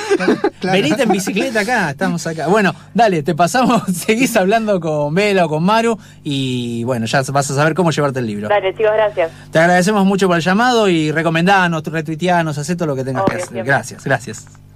Claro. 0.60 0.82
Venite 0.82 1.04
en 1.04 1.10
bicicleta 1.10 1.60
acá, 1.60 1.92
estamos 1.92 2.26
acá. 2.26 2.48
Bueno, 2.48 2.74
dale, 2.94 3.22
te 3.22 3.36
pasamos, 3.36 3.84
seguís 3.94 4.36
hablando 4.36 4.80
con 4.80 5.14
Vela 5.14 5.46
o 5.46 5.50
con 5.50 5.64
Maru 5.64 6.00
y 6.24 6.84
bueno, 6.84 7.06
ya 7.06 7.22
vas 7.22 7.52
a 7.52 7.54
saber 7.56 7.76
cómo 7.76 7.92
llevarte 7.92 8.20
el 8.20 8.26
libro. 8.26 8.50
Dale, 8.50 8.74
chicos, 8.74 8.92
gracias. 8.92 9.32
Te 9.52 9.60
agradecemos 9.60 10.04
mucho 10.06 10.28
por 10.28 10.38
el 10.38 10.44
llamado 10.44 10.90
y 10.90 11.12
recomendanos, 11.12 11.84
retuiteanos, 11.84 12.58
haz 12.58 12.76
todo 12.76 12.88
lo 12.88 12.96
que 12.96 13.04
tengas 13.04 13.24
Obvio, 13.24 13.30
que 13.30 13.36
hacer. 13.44 13.50
siempre. 13.50 13.72
Gracias, 13.72 14.04
gracias. 14.04 14.67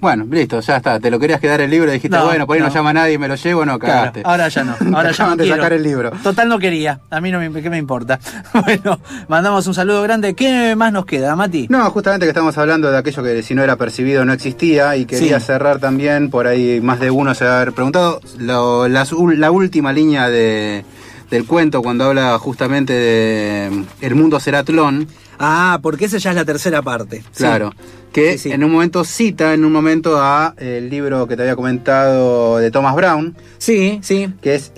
Bueno, 0.00 0.24
listo, 0.30 0.60
ya 0.60 0.76
está. 0.76 1.00
Te 1.00 1.10
lo 1.10 1.18
querías 1.18 1.40
quedar 1.40 1.60
el 1.60 1.70
libro, 1.70 1.90
dijiste, 1.90 2.16
No, 2.16 2.26
bueno, 2.26 2.46
por 2.46 2.54
ahí 2.54 2.62
no. 2.62 2.68
no. 2.68 2.74
llama 2.74 2.92
nadie, 2.92 3.18
me 3.18 3.26
lo 3.26 3.34
llevo, 3.34 3.66
no, 3.66 3.78
Claro, 3.80 3.94
cagaste. 4.12 4.22
ahora 4.24 4.48
ya 4.48 4.62
no, 4.62 4.76
ahora 4.96 5.10
ya 5.10 5.26
no 5.28 5.36
de 5.36 5.48
sacar 5.48 5.72
el 5.72 5.82
libro. 5.82 6.12
Total 6.22 6.48
no 6.48 6.58
quería, 6.60 7.00
a 7.10 7.20
mí 7.20 7.32
no 7.32 7.40
me, 7.40 7.50
¿qué 7.62 7.68
me 7.68 7.78
importa? 7.78 8.20
Bueno, 8.64 9.00
mandamos 9.28 9.66
un 9.66 9.74
saludo 9.74 10.02
grande. 10.02 10.34
¿Qué 10.34 10.76
más 10.76 10.92
nos 10.92 11.04
queda, 11.04 11.34
Mati? 11.34 11.66
No, 11.68 11.88
justamente 11.90 12.26
que 12.26 12.30
estamos 12.30 12.56
hablando 12.58 12.90
de 12.92 12.98
aquello 12.98 13.22
que 13.22 13.42
si 13.42 13.54
no 13.54 13.62
era 13.64 13.76
percibido 13.76 14.24
no 14.24 14.32
existía 14.32 14.94
y 14.96 15.04
quería 15.04 15.40
Sí. 15.40 15.46
cerrar 15.46 15.78
también, 15.80 16.30
por 16.30 16.46
ahí 16.46 16.80
más 16.80 17.00
de 17.00 17.10
uno 17.10 17.34
se 17.34 17.44
va 17.44 17.52
a 17.52 17.56
haber 17.62 17.72
preguntado, 17.72 18.20
lo- 18.38 18.86
la 18.88 19.50
última 19.50 19.92
línea 19.92 20.28
de, 20.28 20.84
del 21.30 21.44
cuento 21.46 21.82
cuando 21.82 22.04
habla 22.04 22.38
justamente 22.38 22.92
de 22.92 23.84
El 24.00 24.14
mundo 24.14 24.40
será 24.40 24.64
Tlón, 24.64 25.06
Ah, 25.40 25.78
porque 25.82 26.06
esa 26.06 26.18
ya 26.18 26.30
es 26.30 26.36
la 26.36 26.44
tercera 26.44 26.82
parte. 26.82 27.18
Sí. 27.30 27.44
claro, 27.44 27.72
que 28.12 28.32
Sí, 28.32 28.38
sí. 28.48 28.52
en 28.52 28.64
un 28.64 28.72
momento 28.72 29.04
cita 29.04 29.54
en 29.54 29.64
un 29.64 29.70
momento 29.72 30.20
a 30.20 30.54
el 30.58 30.90
libro 30.90 31.28
que 31.28 31.36
te 31.36 31.42
había 31.42 31.54
comentado 31.54 32.58
de 32.58 32.70
Thomas 32.72 32.96
Brown, 32.96 33.36
Sí, 33.58 34.00
sí. 34.02 34.32
que 34.42 34.56
es 34.56 34.72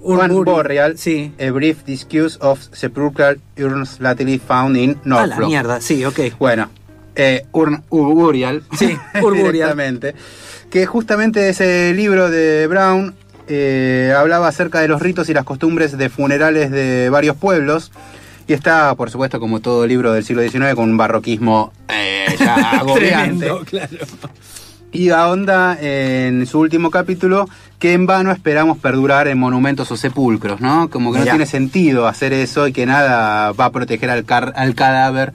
One 0.00 0.32
ur- 0.32 0.44
Boreal, 0.44 0.96
sí. 0.96 1.32
A 1.40 1.50
Brief 1.50 1.84
Discourse 1.84 2.38
of 2.40 2.60
Sepulchral 2.72 3.40
Urns 3.58 3.98
Lately 4.00 4.38
Found 4.38 4.76
in 4.76 4.90
A 5.04 5.08
la 5.08 5.26
Norfolk. 5.26 5.48
mierda, 5.48 5.80
sí, 5.80 6.04
ok. 6.04 6.20
Bueno, 6.38 6.68
eh, 7.16 7.46
Urn- 7.52 7.82
Urburial. 7.90 8.62
Sí, 8.78 8.96
Urburial. 9.20 10.14
Que 10.70 10.86
justamente 10.86 11.48
ese 11.48 11.92
libro 11.94 12.30
de 12.30 12.66
Brown 12.68 13.14
eh, 13.48 14.14
hablaba 14.16 14.48
acerca 14.48 14.80
de 14.80 14.88
los 14.88 15.00
ritos 15.02 15.28
y 15.28 15.34
las 15.34 15.44
costumbres 15.44 15.96
de 15.96 16.08
funerales 16.08 16.70
de 16.70 17.08
varios 17.10 17.36
pueblos. 17.36 17.90
Y 18.46 18.54
está, 18.54 18.94
por 18.94 19.10
supuesto, 19.10 19.40
como 19.40 19.60
todo 19.60 19.86
libro 19.86 20.12
del 20.12 20.24
siglo 20.24 20.42
XIX, 20.42 20.74
con 20.74 20.90
un 20.90 20.96
barroquismo 20.96 21.72
eh, 21.88 22.26
ya 22.38 22.54
agobiante. 22.80 23.46
Tremendo, 23.46 23.64
claro. 23.64 23.96
Y 24.90 25.10
ahonda 25.10 25.76
en 25.80 26.46
su 26.46 26.58
último 26.60 26.90
capítulo 26.90 27.46
que 27.78 27.92
en 27.92 28.06
vano 28.06 28.32
esperamos 28.32 28.78
perdurar 28.78 29.28
en 29.28 29.36
monumentos 29.38 29.90
o 29.92 29.98
sepulcros, 29.98 30.62
¿no? 30.62 30.88
Como 30.88 31.12
que 31.12 31.18
no 31.18 31.24
Ya. 31.26 31.32
tiene 31.32 31.44
sentido 31.44 32.06
hacer 32.08 32.32
eso 32.32 32.66
y 32.66 32.72
que 32.72 32.86
nada 32.86 33.52
va 33.52 33.66
a 33.66 33.70
proteger 33.70 34.08
al, 34.08 34.24
car- 34.24 34.54
al 34.56 34.74
cadáver 34.74 35.34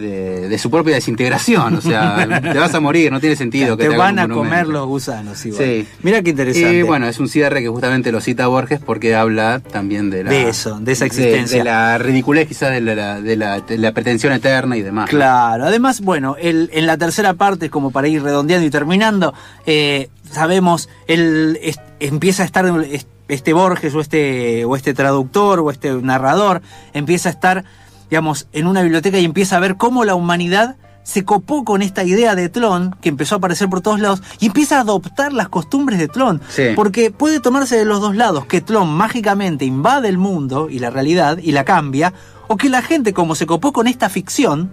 de, 0.00 0.48
de 0.48 0.58
su 0.58 0.70
propia 0.70 0.94
desintegración. 0.94 1.74
O 1.76 1.80
sea, 1.80 2.26
te 2.42 2.58
vas 2.58 2.74
a 2.74 2.80
morir, 2.80 3.12
no 3.12 3.20
tiene 3.20 3.36
sentido 3.36 3.76
que 3.76 3.84
te 3.84 3.94
hagan 3.94 4.16
van 4.16 4.18
a 4.18 4.28
comer 4.34 4.66
los 4.66 4.86
gusanos 4.86 5.44
igual. 5.46 5.62
Sí. 5.64 5.86
Mira 6.02 6.22
qué 6.22 6.30
interesante. 6.30 6.74
Y 6.78 6.82
bueno, 6.82 7.06
es 7.06 7.18
un 7.20 7.28
cierre 7.28 7.60
que 7.62 7.68
justamente 7.68 8.10
lo 8.12 8.20
cita 8.20 8.46
Borges 8.46 8.80
porque 8.84 9.14
habla 9.14 9.60
también 9.60 10.10
de 10.10 10.24
la... 10.24 10.30
De 10.30 10.48
eso, 10.48 10.78
de 10.80 10.92
esa 10.92 11.06
existencia. 11.06 11.58
De, 11.58 11.64
la 11.64 11.98
ridiculez 11.98 12.48
quizás 12.48 12.70
de 12.70 12.80
la, 12.80 13.20
de, 13.20 13.36
la, 13.36 13.60
de 13.60 13.78
la 13.78 13.92
pretensión 13.92 14.32
eterna 14.32 14.76
y 14.76 14.82
demás. 14.82 15.06
¿no? 15.12 15.18
Claro, 15.18 15.64
además, 15.66 16.00
bueno, 16.00 16.36
el, 16.40 16.70
en 16.72 16.86
la 16.86 16.96
tercera 16.98 17.34
parte, 17.34 17.70
como 17.70 17.90
para 17.90 18.08
ir 18.08 18.22
redondeando 18.22 18.66
y 18.66 18.70
terminando, 18.70 19.34
eh, 19.66 20.08
sabemos, 20.30 20.88
él 21.06 21.58
es- 21.62 21.80
empieza 22.00 22.42
a 22.42 22.46
estar 22.46 22.64
es- 22.90 23.06
este 23.28 23.52
Borges 23.52 23.94
o 23.94 24.00
este, 24.00 24.64
o 24.64 24.74
este 24.74 24.92
traductor 24.94 25.60
o 25.60 25.70
este 25.70 25.92
narrador, 25.92 26.62
empieza 26.94 27.28
a 27.28 27.32
estar, 27.32 27.64
digamos, 28.10 28.48
en 28.52 28.66
una 28.66 28.82
biblioteca 28.82 29.18
y 29.18 29.24
empieza 29.24 29.56
a 29.56 29.60
ver 29.60 29.76
cómo 29.76 30.04
la 30.04 30.14
humanidad 30.14 30.76
se 31.02 31.24
copó 31.24 31.64
con 31.64 31.82
esta 31.82 32.04
idea 32.04 32.34
de 32.34 32.48
Tlón, 32.48 32.94
que 33.00 33.08
empezó 33.08 33.34
a 33.34 33.38
aparecer 33.38 33.68
por 33.68 33.80
todos 33.80 34.00
lados, 34.00 34.22
y 34.38 34.46
empieza 34.46 34.78
a 34.78 34.80
adoptar 34.80 35.32
las 35.32 35.48
costumbres 35.48 35.98
de 35.98 36.08
Tlón. 36.08 36.40
Sí. 36.48 36.68
Porque 36.76 37.10
puede 37.10 37.40
tomarse 37.40 37.76
de 37.76 37.84
los 37.84 38.00
dos 38.00 38.14
lados, 38.14 38.46
que 38.46 38.60
Tlón 38.60 38.90
mágicamente 38.90 39.64
invade 39.64 40.08
el 40.08 40.18
mundo 40.18 40.68
y 40.68 40.78
la 40.78 40.90
realidad 40.90 41.38
y 41.38 41.52
la 41.52 41.64
cambia, 41.64 42.12
o 42.52 42.56
que 42.56 42.68
la 42.68 42.82
gente, 42.82 43.12
como 43.12 43.36
se 43.36 43.46
copó 43.46 43.72
con 43.72 43.86
esta 43.86 44.08
ficción, 44.08 44.70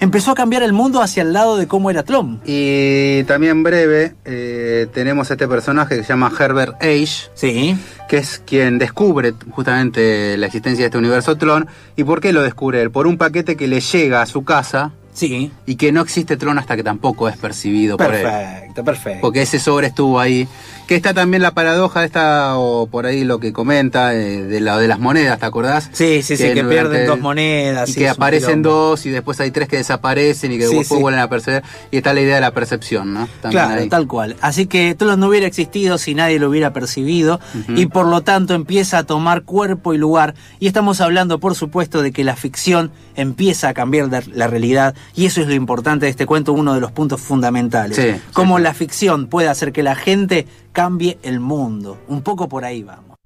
empezó 0.00 0.32
a 0.32 0.34
cambiar 0.34 0.64
el 0.64 0.72
mundo 0.72 1.00
hacia 1.00 1.22
el 1.22 1.32
lado 1.32 1.56
de 1.56 1.68
cómo 1.68 1.88
era 1.88 2.02
Tlón. 2.02 2.40
Y 2.44 3.22
también 3.22 3.62
breve, 3.62 4.14
eh, 4.24 4.88
tenemos 4.92 5.30
a 5.30 5.34
este 5.34 5.46
personaje 5.46 5.94
que 5.96 6.02
se 6.02 6.08
llama 6.08 6.32
Herbert 6.36 6.74
Age, 6.82 7.30
Sí. 7.34 7.76
que 8.08 8.16
es 8.16 8.42
quien 8.44 8.78
descubre 8.78 9.32
justamente 9.50 10.36
la 10.36 10.46
existencia 10.46 10.82
de 10.82 10.86
este 10.86 10.98
universo 10.98 11.36
Tron. 11.36 11.68
¿Y 11.94 12.02
por 12.02 12.20
qué 12.20 12.32
lo 12.32 12.42
descubre 12.42 12.82
él? 12.82 12.90
Por 12.90 13.06
un 13.06 13.16
paquete 13.16 13.54
que 13.56 13.68
le 13.68 13.80
llega 13.80 14.20
a 14.20 14.26
su 14.26 14.42
casa 14.42 14.90
Sí. 15.12 15.52
y 15.66 15.76
que 15.76 15.92
no 15.92 16.00
existe 16.02 16.36
Tron 16.36 16.58
hasta 16.58 16.74
que 16.74 16.82
tampoco 16.82 17.28
es 17.28 17.36
percibido 17.36 17.96
por 17.96 18.12
él. 18.12 18.26
Perfecto, 18.74 18.84
perfecto. 18.84 19.20
Porque 19.20 19.42
ese 19.42 19.58
sobre 19.58 19.86
estuvo 19.86 20.18
ahí. 20.20 20.48
Que 20.86 20.96
está 20.96 21.14
también 21.14 21.42
la 21.42 21.52
paradoja 21.52 22.00
de 22.00 22.06
esta, 22.06 22.58
o 22.58 22.86
por 22.86 23.06
ahí 23.06 23.24
lo 23.24 23.40
que 23.40 23.54
comenta, 23.54 24.14
eh, 24.14 24.42
de 24.42 24.60
la 24.60 24.76
de 24.76 24.86
las 24.86 24.98
monedas, 24.98 25.38
¿te 25.38 25.46
acordás? 25.46 25.88
Sí, 25.92 26.22
sí, 26.22 26.36
sí, 26.36 26.52
que 26.52 26.62
pierden 26.62 27.00
el- 27.02 27.06
dos 27.06 27.20
monedas. 27.20 27.88
Y 27.88 27.92
sí, 27.94 28.00
que 28.00 28.08
aparecen 28.10 28.60
dos 28.60 29.06
y 29.06 29.10
después 29.10 29.40
hay 29.40 29.50
tres 29.50 29.66
que 29.66 29.78
desaparecen 29.78 30.52
y 30.52 30.58
que 30.58 30.66
Sí, 30.66 30.76
después 30.76 30.98
sí. 30.98 31.02
vuelven 31.02 31.20
a 31.22 31.28
percibir. 31.30 31.62
Y 31.90 31.96
está 31.96 32.12
la 32.12 32.20
idea 32.20 32.34
de 32.34 32.42
la 32.42 32.50
percepción, 32.50 33.14
¿no? 33.14 33.26
También 33.40 33.64
Claro, 33.64 33.80
ahí. 33.80 33.88
tal 33.88 34.06
cual. 34.06 34.36
Así 34.42 34.66
que 34.66 34.94
Tlón 34.94 35.20
no 35.20 35.28
hubiera 35.28 35.46
existido 35.46 35.96
si 35.96 36.14
nadie 36.14 36.38
lo 36.38 36.50
hubiera 36.50 36.74
percibido 36.74 37.40
y 37.68 37.86
por 37.86 38.06
lo 38.06 38.20
tanto 38.20 38.52
empieza 38.52 38.98
a 38.98 39.04
tomar 39.04 39.44
cuerpo 39.44 39.94
y 39.94 39.98
lugar. 39.98 40.34
Y 40.60 40.66
estamos 40.66 41.00
hablando, 41.00 41.40
por 41.40 41.54
supuesto, 41.54 42.02
de 42.02 42.12
que 42.12 42.24
la 42.24 42.36
ficción 42.36 42.90
empieza 43.16 43.68
a 43.70 43.74
cambiar 43.74 44.08
la- 44.08 44.22
la 44.34 44.48
realidad 44.48 44.94
y 45.14 45.24
eso 45.26 45.40
es 45.40 45.46
lo 45.46 45.54
importante 45.54 46.04
de 46.06 46.10
este 46.10 46.26
cuento, 46.26 46.52
uno 46.52 46.74
de 46.74 46.80
los 46.80 46.92
puntos 46.92 47.20
fundamentales. 47.22 47.96
Sí, 47.96 48.20
Cómo 48.34 48.56
sí, 48.56 48.60
sí. 48.60 48.63
La 48.64 48.74
ficción 48.74 49.28
puede 49.28 49.48
hacer 49.48 49.72
que 49.72 49.84
la 49.84 49.94
gente 49.94 50.46
cambie 50.72 51.18
el 51.22 51.38
mundo. 51.38 52.02
Un 52.08 52.22
poco 52.22 52.48
por 52.48 52.64
ahí 52.64 52.82
vamos. 52.82 53.16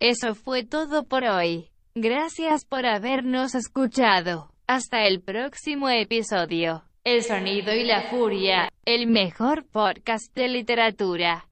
Eso 0.00 0.34
fue 0.34 0.64
todo 0.64 1.04
por 1.04 1.24
hoy. 1.24 1.70
Gracias 1.94 2.64
por 2.64 2.86
habernos 2.86 3.54
escuchado. 3.54 4.50
Hasta 4.66 5.06
el 5.06 5.20
próximo 5.20 5.88
episodio. 5.90 6.84
El 7.04 7.22
sonido 7.22 7.74
y 7.74 7.84
la 7.84 8.02
furia, 8.10 8.70
el 8.86 9.06
mejor 9.08 9.66
podcast 9.66 10.34
de 10.34 10.48
literatura. 10.48 11.42